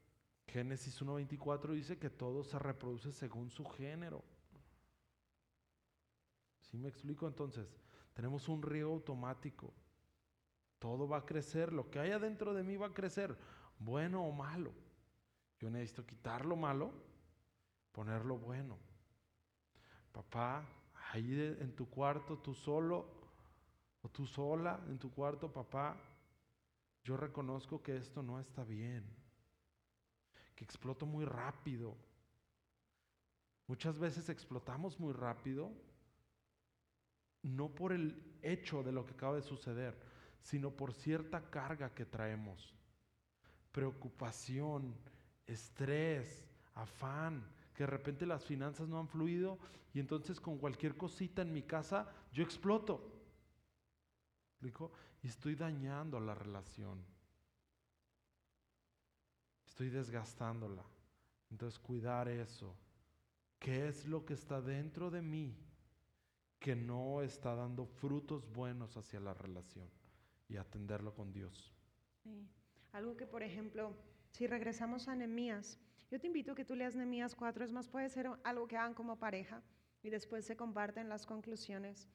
[0.47, 4.23] Génesis 1.24 dice que todo se reproduce según su género.
[6.71, 7.27] ¿Sí me explico?
[7.27, 7.67] Entonces,
[8.13, 9.73] tenemos un riego automático.
[10.79, 13.37] Todo va a crecer, lo que hay adentro de mí va a crecer,
[13.77, 14.71] bueno o malo.
[15.59, 16.93] Yo necesito quitar lo malo,
[17.91, 18.77] poner lo bueno.
[20.13, 20.65] Papá,
[21.11, 23.05] ahí en tu cuarto, tú solo
[24.01, 25.97] o tú sola en tu cuarto, papá,
[27.03, 29.03] yo reconozco que esto no está bien,
[30.55, 31.95] que exploto muy rápido.
[33.67, 35.71] Muchas veces explotamos muy rápido,
[37.43, 39.97] no por el hecho de lo que acaba de suceder,
[40.41, 42.73] sino por cierta carga que traemos.
[43.71, 44.95] Preocupación,
[45.45, 49.59] estrés, afán, que de repente las finanzas no han fluido
[49.93, 53.11] y entonces con cualquier cosita en mi casa yo exploto.
[55.23, 57.03] Y estoy dañando la relación.
[59.65, 60.83] Estoy desgastándola.
[61.49, 62.75] Entonces cuidar eso.
[63.59, 65.55] ¿Qué es lo que está dentro de mí
[66.61, 69.89] que no está dando frutos buenos hacia la relación?
[70.47, 71.73] Y atenderlo con Dios.
[72.91, 73.95] Algo que, por ejemplo,
[74.29, 75.79] si regresamos a Nehemías,
[76.11, 78.77] yo te invito a que tú leas Nehemías 4, es más, puede ser algo que
[78.77, 79.63] hagan como pareja
[80.03, 82.07] y después se comparten las conclusiones.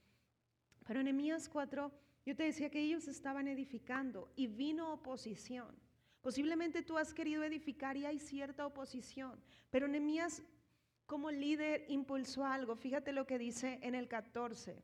[0.86, 1.90] Pero en Nehemías 4,
[2.24, 5.74] yo te decía que ellos estaban edificando y vino oposición.
[6.20, 10.42] Posiblemente tú has querido edificar y hay cierta oposición, pero Nehemías
[11.06, 12.76] como líder impulsó algo.
[12.76, 14.82] Fíjate lo que dice en el 14.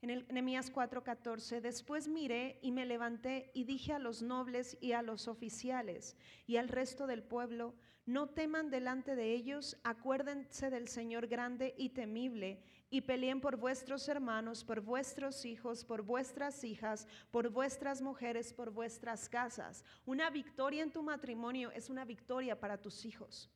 [0.00, 4.92] En el Nehemías 4:14, después miré y me levanté y dije a los nobles y
[4.92, 10.88] a los oficiales y al resto del pueblo, no teman delante de ellos, acuérdense del
[10.88, 17.06] Señor grande y temible y peleen por vuestros hermanos, por vuestros hijos, por vuestras hijas,
[17.30, 19.84] por vuestras mujeres, por vuestras casas.
[20.04, 23.48] Una victoria en tu matrimonio es una victoria para tus hijos.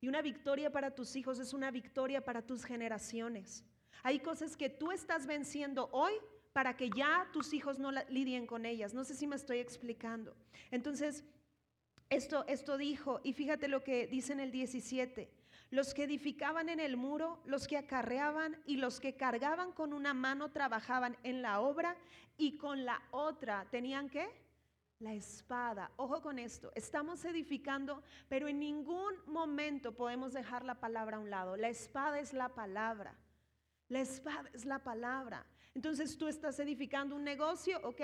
[0.00, 3.64] Y una victoria para tus hijos es una victoria para tus generaciones.
[4.02, 6.12] Hay cosas que tú estás venciendo hoy
[6.52, 8.94] para que ya tus hijos no lidien con ellas.
[8.94, 10.34] No sé si me estoy explicando.
[10.70, 11.24] Entonces,
[12.08, 15.30] esto, esto dijo, y fíjate lo que dice en el 17.
[15.70, 20.14] Los que edificaban en el muro, los que acarreaban y los que cargaban con una
[20.14, 21.96] mano trabajaban en la obra
[22.36, 24.28] y con la otra tenían que
[25.00, 25.90] la espada.
[25.96, 31.30] Ojo con esto, estamos edificando, pero en ningún momento podemos dejar la palabra a un
[31.30, 31.56] lado.
[31.56, 33.16] La espada es la palabra.
[33.88, 35.44] La espada es la palabra.
[35.74, 38.02] Entonces tú estás edificando un negocio, ok,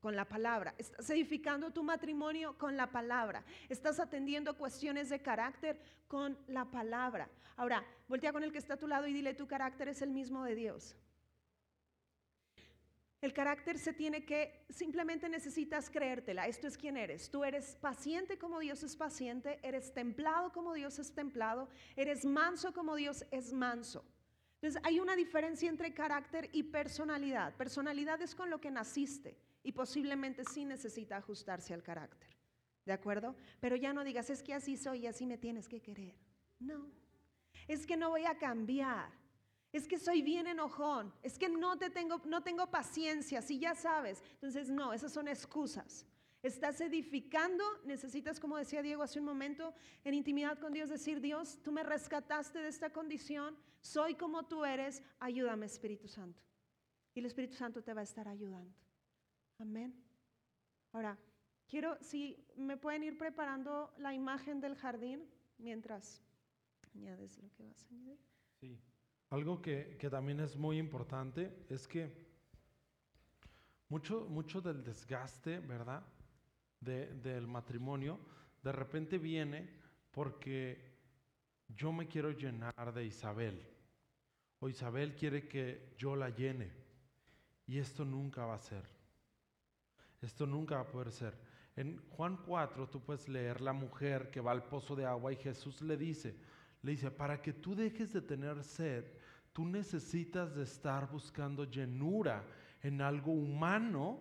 [0.00, 0.74] con la palabra.
[0.78, 3.44] Estás edificando tu matrimonio con la palabra.
[3.68, 7.30] Estás atendiendo cuestiones de carácter con la palabra.
[7.56, 10.10] Ahora, voltea con el que está a tu lado y dile, tu carácter es el
[10.10, 10.96] mismo de Dios.
[13.22, 16.48] El carácter se tiene que, simplemente necesitas creértela.
[16.48, 17.30] Esto es quién eres.
[17.30, 22.72] Tú eres paciente como Dios es paciente, eres templado como Dios es templado, eres manso
[22.72, 24.04] como Dios es manso.
[24.60, 27.54] Entonces hay una diferencia entre carácter y personalidad.
[27.54, 32.28] Personalidad es con lo que naciste y posiblemente sí necesita ajustarse al carácter.
[32.84, 33.36] ¿De acuerdo?
[33.60, 36.16] Pero ya no digas, es que así soy y así me tienes que querer.
[36.58, 36.90] No.
[37.68, 39.21] Es que no voy a cambiar.
[39.72, 41.12] Es que soy bien enojón.
[41.22, 44.22] Es que no te tengo no tengo paciencia, si ya sabes.
[44.34, 46.06] Entonces, no, esas son excusas.
[46.42, 51.60] Estás edificando, necesitas, como decía Diego hace un momento, en intimidad con Dios, decir, Dios,
[51.62, 56.42] tú me rescataste de esta condición, soy como tú eres, ayúdame Espíritu Santo.
[57.14, 58.74] Y el Espíritu Santo te va a estar ayudando.
[59.58, 59.94] Amén.
[60.90, 61.16] Ahora,
[61.68, 65.24] quiero, si me pueden ir preparando la imagen del jardín
[65.58, 66.24] mientras
[66.92, 68.18] añades lo que vas a añadir.
[68.58, 68.80] Sí.
[69.32, 72.12] Algo que, que también es muy importante es que
[73.88, 76.04] mucho, mucho del desgaste, ¿verdad?
[76.80, 78.20] del matrimonio,
[78.62, 79.70] de repente viene
[80.10, 80.98] porque
[81.66, 83.66] yo me quiero llenar de Isabel.
[84.60, 86.70] O Isabel quiere que yo la llene.
[87.66, 88.84] Y esto nunca va a ser.
[90.20, 91.38] Esto nunca va a poder ser.
[91.74, 95.36] En Juan 4 tú puedes leer la mujer que va al pozo de agua y
[95.36, 96.36] Jesús le dice,
[96.82, 99.04] le dice, para que tú dejes de tener sed,
[99.52, 102.44] tú necesitas de estar buscando llenura
[102.80, 104.20] en algo humano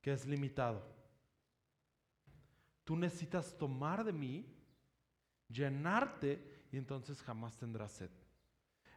[0.00, 0.82] que es limitado.
[2.84, 4.46] Tú necesitas tomar de mí,
[5.48, 8.10] llenarte y entonces jamás tendrás sed.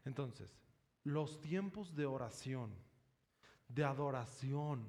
[0.03, 0.59] Entonces,
[1.03, 2.73] los tiempos de oración,
[3.67, 4.87] de adoración,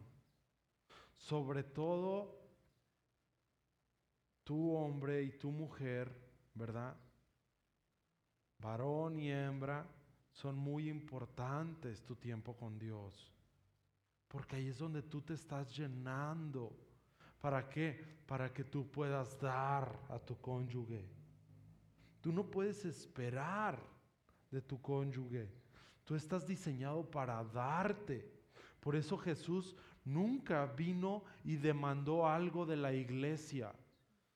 [1.17, 2.39] sobre todo
[4.43, 6.13] tu hombre y tu mujer,
[6.55, 6.97] ¿verdad?
[8.61, 9.87] Varón y hembra,
[10.33, 13.33] son muy importantes tu tiempo con Dios.
[14.29, 16.77] Porque ahí es donde tú te estás llenando.
[17.41, 18.19] ¿Para qué?
[18.27, 21.05] Para que tú puedas dar a tu cónyuge.
[22.21, 23.81] Tú no puedes esperar
[24.51, 25.49] de tu cónyuge.
[26.05, 28.31] Tú estás diseñado para darte.
[28.81, 33.73] Por eso Jesús nunca vino y demandó algo de la iglesia,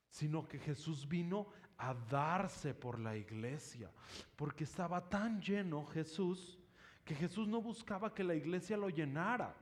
[0.08, 1.46] sino que Jesús vino
[1.83, 3.91] a darse por la iglesia,
[4.37, 6.59] porque estaba tan lleno Jesús
[7.05, 9.53] que Jesús no buscaba que la iglesia lo llenara,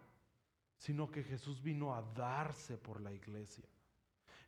[0.77, 3.65] sino que Jesús vino a darse por la iglesia.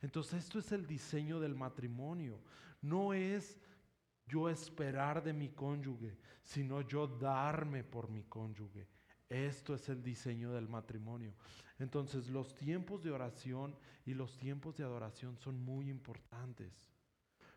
[0.03, 2.41] Entonces esto es el diseño del matrimonio.
[2.83, 3.59] No es
[4.27, 8.87] yo esperar de mi cónyuge, sino yo darme por mi cónyuge.
[9.31, 11.35] Esto es el diseño del matrimonio.
[11.79, 16.92] Entonces los tiempos de oración y los tiempos de adoración son muy importantes,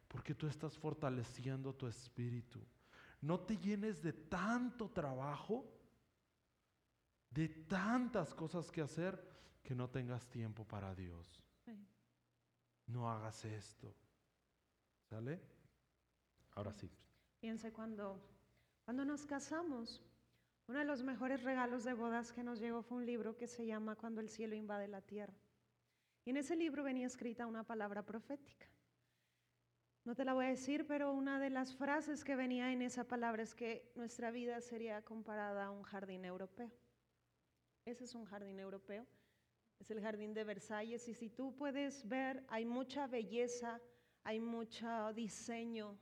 [0.08, 2.60] porque tú estás fortaleciendo tu espíritu.
[3.22, 5.76] No te llenes de tanto trabajo
[7.36, 9.22] de tantas cosas que hacer
[9.62, 11.44] que no tengas tiempo para Dios.
[12.88, 13.94] No hagas esto.
[15.10, 15.42] ¿Sale?
[16.52, 16.90] Ahora sí.
[17.40, 18.22] Piense cuando,
[18.86, 20.02] cuando nos casamos,
[20.68, 23.66] uno de los mejores regalos de bodas que nos llegó fue un libro que se
[23.66, 25.36] llama Cuando el cielo invade la tierra.
[26.24, 28.68] Y en ese libro venía escrita una palabra profética.
[30.06, 33.06] No te la voy a decir, pero una de las frases que venía en esa
[33.06, 36.72] palabra es que nuestra vida sería comparada a un jardín europeo.
[37.86, 39.08] Ese es un jardín europeo,
[39.80, 43.82] es el jardín de Versalles y si tú puedes ver, hay mucha belleza,
[44.24, 45.98] hay mucho diseño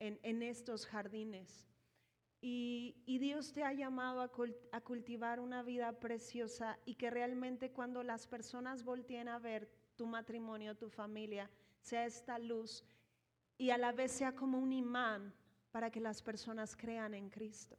[0.00, 1.68] en, estos jardines.
[2.40, 4.30] Y, Dios te ha llamado a,
[4.72, 10.06] a, cultivar una vida preciosa y que realmente cuando las personas volteen a ver tu
[10.06, 11.48] matrimonio, tu familia,
[11.80, 12.84] sea esta luz
[13.58, 15.34] y a la vez sea como un imán
[15.72, 17.76] para que las personas crean en Cristo.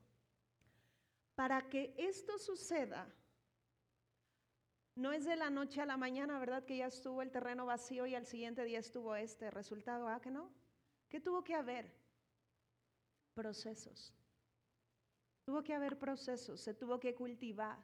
[1.36, 3.08] Para que esto suceda,
[4.96, 6.66] no es de la noche a la mañana, ¿verdad?
[6.66, 10.10] Que ya estuvo el terreno vacío y al siguiente día estuvo este resultado.
[10.10, 10.52] ¿Ah, que no?
[11.08, 11.90] ¿Qué tuvo que haber?
[13.34, 14.14] Procesos.
[15.46, 17.80] Tuvo que haber procesos, se tuvo que cultivar.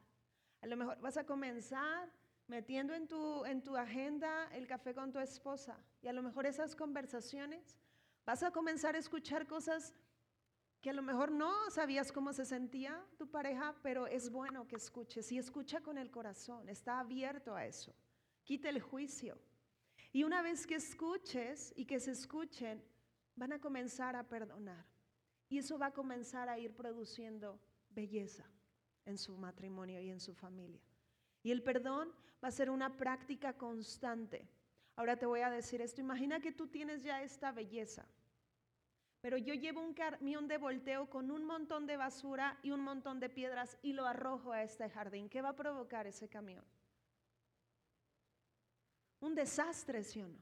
[0.62, 2.12] A lo mejor vas a comenzar
[2.48, 6.46] metiendo en tu, en tu agenda el café con tu esposa y a lo mejor
[6.46, 7.78] esas conversaciones
[8.26, 9.94] vas a comenzar a escuchar cosas
[10.82, 14.76] que a lo mejor no sabías cómo se sentía tu pareja, pero es bueno que
[14.76, 17.96] escuches y escucha con el corazón, está abierto a eso.
[18.44, 19.36] Quita el juicio.
[20.12, 22.84] Y una vez que escuches y que se escuchen,
[23.36, 24.86] van a comenzar a perdonar.
[25.50, 27.60] Y eso va a comenzar a ir produciendo
[27.90, 28.46] belleza
[29.06, 30.82] en su matrimonio y en su familia.
[31.42, 32.14] Y el perdón
[32.44, 34.48] va a ser una práctica constante.
[34.96, 38.08] Ahora te voy a decir esto, imagina que tú tienes ya esta belleza
[39.26, 43.20] pero yo llevo un camión de volteo con un montón de basura y un montón
[43.20, 45.30] de piedras y lo arrojo a este jardín.
[45.30, 46.64] ¿Qué va a provocar ese camión?
[49.22, 50.38] Un desastre, ¿sí o no?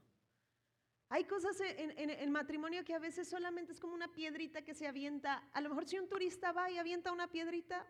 [1.08, 4.86] Hay cosas en, el matrimonio que a veces solamente es como una piedrita que se
[4.86, 5.48] avienta.
[5.54, 7.86] A lo mejor si un turista va y avienta una piedrita,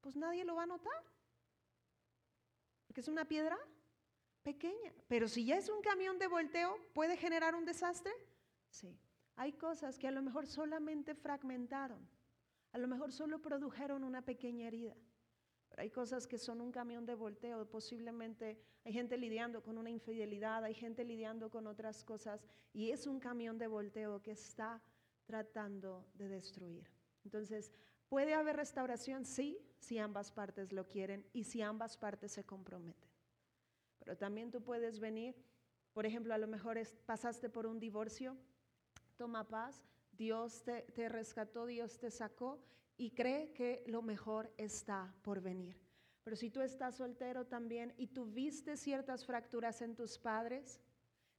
[0.00, 1.04] pues nadie lo va a notar.
[2.86, 3.58] Porque es una piedra
[4.42, 4.94] pequeña.
[5.08, 8.14] Pero si ya es un camión de volteo, ¿puede generar un desastre?
[8.70, 8.98] Sí.
[9.36, 12.08] Hay cosas que a lo mejor solamente fragmentaron,
[12.72, 14.96] a lo mejor solo produjeron una pequeña herida.
[15.76, 20.64] Hay cosas que son un camión de volteo, posiblemente hay gente lidiando con una infidelidad,
[20.64, 24.82] hay gente lidiando con otras cosas y es un camión de volteo que está
[25.24, 26.90] tratando de destruir.
[27.24, 27.72] Entonces,
[28.08, 29.24] ¿puede haber restauración?
[29.24, 33.10] Sí, si ambas partes lo quieren y si ambas partes se comprometen.
[33.98, 35.36] Pero también tú puedes venir,
[35.92, 38.36] por ejemplo, a lo mejor pasaste por un divorcio
[39.16, 42.62] toma paz, Dios te, te rescató, Dios te sacó
[42.96, 45.76] y cree que lo mejor está por venir.
[46.22, 50.80] Pero si tú estás soltero también y tú viste ciertas fracturas en tus padres,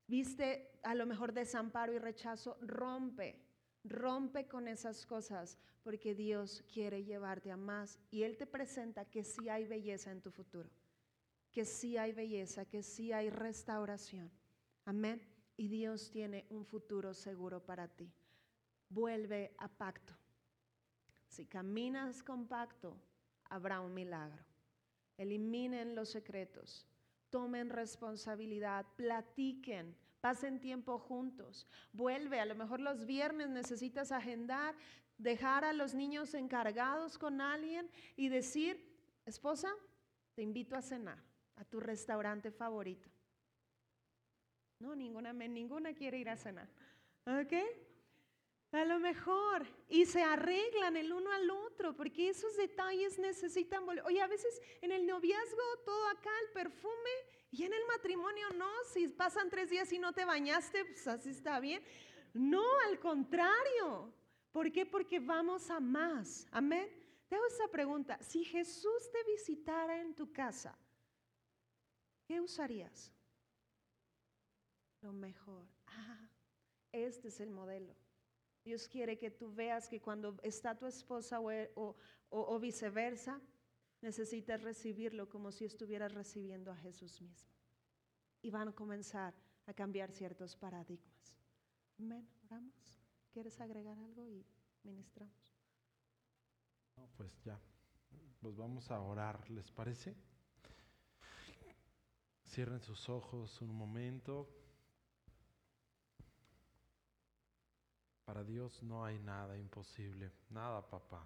[0.08, 3.40] viste a lo mejor desamparo y rechazo, rompe,
[3.84, 9.24] rompe con esas cosas porque Dios quiere llevarte a más y Él te presenta que
[9.24, 10.70] sí hay belleza en tu futuro,
[11.52, 14.32] que sí hay belleza, que sí hay restauración.
[14.86, 18.12] Amén y Dios tiene un futuro seguro para ti.
[18.90, 20.14] Vuelve a pacto.
[21.28, 22.96] Si caminas con pacto,
[23.50, 24.44] habrá un milagro.
[25.18, 26.88] Eliminen los secretos,
[27.30, 31.68] tomen responsabilidad, platiquen, pasen tiempo juntos.
[31.92, 34.76] Vuelve, a lo mejor los viernes necesitas agendar,
[35.18, 38.84] dejar a los niños encargados con alguien y decir,
[39.26, 39.70] esposa,
[40.34, 41.22] te invito a cenar
[41.56, 43.13] a tu restaurante favorito.
[44.84, 46.68] No, ninguna, ninguna quiere ir a cenar.
[47.26, 47.54] ¿Ok?
[48.74, 49.66] A lo mejor.
[49.88, 54.04] Y se arreglan el uno al otro, porque esos detalles necesitan volver.
[54.04, 57.16] Oye, a veces en el noviazgo todo acá, el perfume,
[57.50, 58.70] y en el matrimonio no.
[58.92, 61.82] Si pasan tres días y no te bañaste, pues así está bien.
[62.34, 64.14] No, al contrario.
[64.52, 64.86] ¿Por qué?
[64.86, 66.46] Porque vamos a más.
[66.52, 66.92] Amén.
[67.30, 68.22] Te hago esa pregunta.
[68.22, 70.78] Si Jesús te visitara en tu casa,
[72.28, 73.13] ¿qué usarías?
[75.04, 75.68] Lo mejor.
[75.88, 76.30] Ah,
[76.94, 77.94] este es el modelo.
[78.64, 83.42] Dios quiere que tú veas que cuando está tu esposa o, viceversa,
[84.02, 87.52] necesitas recibirlo como si estuvieras recibiendo a Jesús mismo.
[88.42, 89.34] Y van a comenzar
[89.66, 91.38] a cambiar ciertos paradigmas.
[92.00, 92.26] Amén.
[92.46, 92.98] Oramos.
[93.34, 94.46] ¿Quieres agregar algo y
[94.84, 95.54] ministramos?
[97.18, 97.60] Pues ya.
[98.40, 100.16] Pues vamos a orar, ¿les parece?
[102.46, 104.63] Cierren sus ojos un momento.
[108.34, 111.24] Para Dios no hay nada imposible, nada, papá.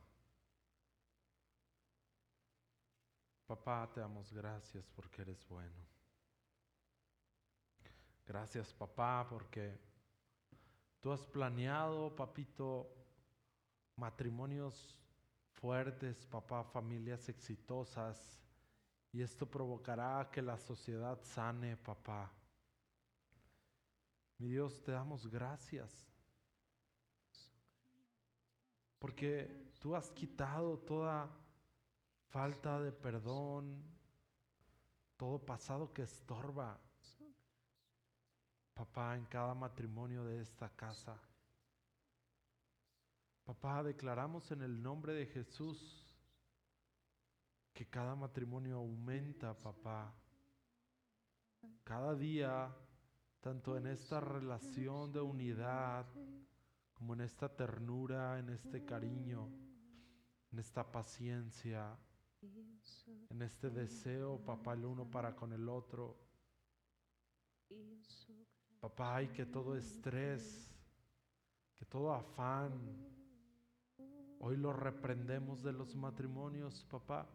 [3.46, 5.88] Papá, te damos gracias porque eres bueno.
[8.26, 9.80] Gracias, papá, porque
[11.00, 12.94] tú has planeado, papito,
[13.96, 15.00] matrimonios
[15.54, 18.38] fuertes, papá, familias exitosas,
[19.14, 22.30] y esto provocará que la sociedad sane, papá.
[24.40, 26.17] Mi Dios, te damos gracias
[29.08, 31.30] porque tú has quitado toda
[32.28, 33.82] falta de perdón,
[35.16, 36.78] todo pasado que estorba.
[38.74, 41.18] Papá, en cada matrimonio de esta casa.
[43.46, 46.14] Papá, declaramos en el nombre de Jesús
[47.74, 50.14] que cada matrimonio aumenta, papá.
[51.86, 52.76] Cada día,
[53.40, 56.06] tanto en esta relación de unidad,
[56.98, 59.52] como en esta ternura, en este cariño,
[60.52, 61.96] en esta paciencia,
[63.30, 66.18] en este deseo, papá, el uno para con el otro.
[68.80, 70.76] Papá, y que todo estrés,
[71.76, 72.72] que todo afán,
[74.40, 77.28] hoy lo reprendemos de los matrimonios, papá,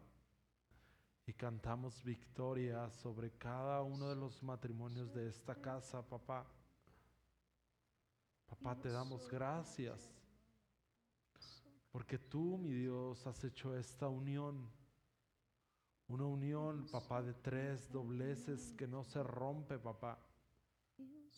[1.25, 6.45] y cantamos victoria sobre cada uno de los matrimonios de esta casa, papá.
[8.45, 10.13] Papá, te damos gracias.
[11.91, 14.67] Porque tú, mi Dios, has hecho esta unión.
[16.07, 20.19] Una unión, papá, de tres dobleces que no se rompe, papá.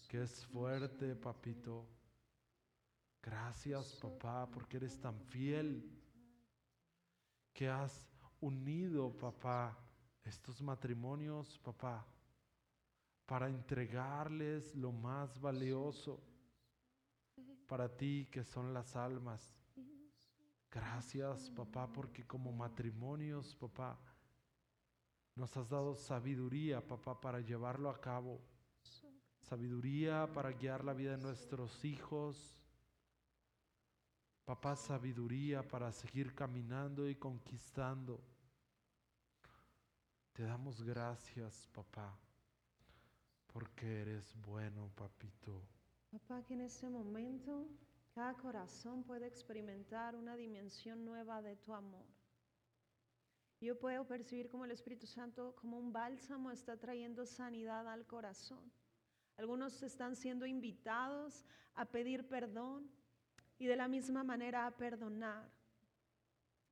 [0.08, 1.86] Que es fuerte, papito.
[3.22, 5.84] Gracias, papá, porque eres tan fiel.
[7.54, 8.08] Que has
[8.40, 9.78] unido, papá,
[10.24, 12.06] estos matrimonios, papá,
[13.26, 16.22] para entregarles lo más valioso
[17.68, 19.56] para ti que son las almas.
[20.72, 23.98] Gracias, papá, porque como matrimonios, papá,
[25.36, 28.42] nos has dado sabiduría, papá, para llevarlo a cabo.
[29.42, 32.62] Sabiduría para guiar la vida de nuestros hijos.
[34.44, 38.24] Papá, sabiduría para seguir caminando y conquistando.
[40.34, 42.18] Te damos gracias, papá,
[43.48, 45.75] porque eres bueno, papito.
[46.16, 47.68] Papá, que en este momento
[48.14, 52.06] cada corazón puede experimentar una dimensión nueva de tu amor.
[53.60, 58.72] Yo puedo percibir como el Espíritu Santo, como un bálsamo, está trayendo sanidad al corazón.
[59.36, 62.90] Algunos están siendo invitados a pedir perdón
[63.58, 65.52] y de la misma manera a perdonar.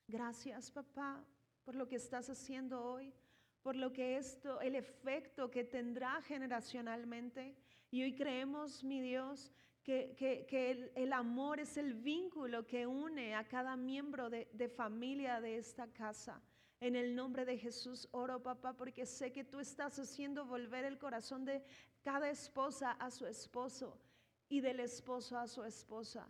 [0.07, 1.21] Gracias, papá,
[1.65, 3.13] por lo que estás haciendo hoy,
[3.61, 7.57] por lo que esto, el efecto que tendrá generacionalmente
[7.93, 9.51] y hoy creemos, mi Dios,
[9.83, 15.57] que, el, amor es el vínculo que une a cada miembro de, de familia de
[15.57, 16.41] esta casa.
[16.79, 20.97] En el nombre de Jesús oro, papá, porque sé que tú estás haciendo volver el
[20.97, 21.63] corazón de
[22.01, 24.01] cada esposa a su esposo
[24.49, 26.27] y del esposo a su esposa.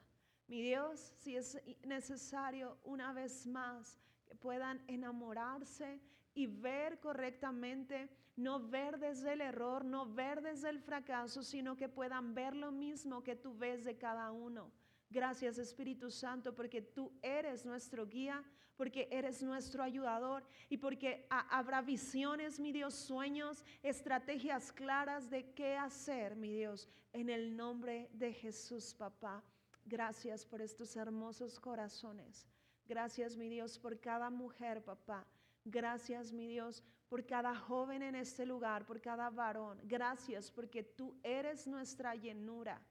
[0.47, 6.01] Mi Dios, si es necesario una vez más que puedan enamorarse
[6.33, 11.89] y ver correctamente no ver desde el error, no ver desde el fracaso, sino que
[11.89, 14.71] puedan ver lo mismo que tú ves de cada uno.
[15.09, 18.43] Gracias Espíritu Santo porque tú eres nuestro guía,
[18.75, 25.77] porque eres nuestro ayudador y porque habrá visiones, mi Dios, sueños, estrategias claras de qué
[25.77, 29.43] hacer, mi Dios, en el nombre de Jesús, papá.
[29.85, 32.47] Gracias por estos hermosos corazones.
[32.87, 35.27] Gracias, mi Dios, por cada mujer, papá.
[35.65, 39.79] Gracias, mi Dios, por cada joven en este lugar, por cada varón.
[39.83, 42.81] Gracias porque tú eres nuestra llenura.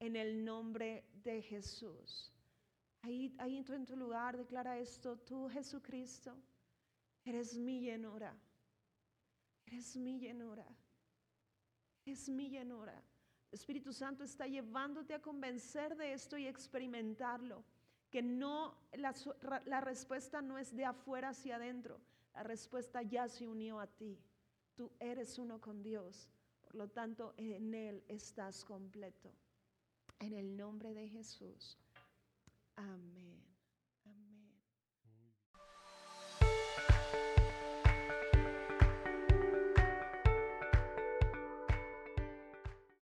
[0.00, 2.32] en el nombre de Jesús.
[3.02, 6.36] Ahí, ahí en tu lugar, declara esto, tú Jesucristo,
[7.24, 8.34] eres mi llenura,
[9.66, 10.66] eres mi llenura,
[12.04, 13.02] eres mi llenura.
[13.50, 17.64] Espíritu Santo está llevándote a convencer de esto y experimentarlo,
[18.14, 19.12] que no, la,
[19.64, 22.00] la respuesta no es de afuera hacia adentro,
[22.32, 24.16] la respuesta ya se unió a ti.
[24.76, 29.32] Tú eres uno con Dios, por lo tanto en Él estás completo.
[30.20, 31.76] En el nombre de Jesús.
[32.76, 33.53] Amén.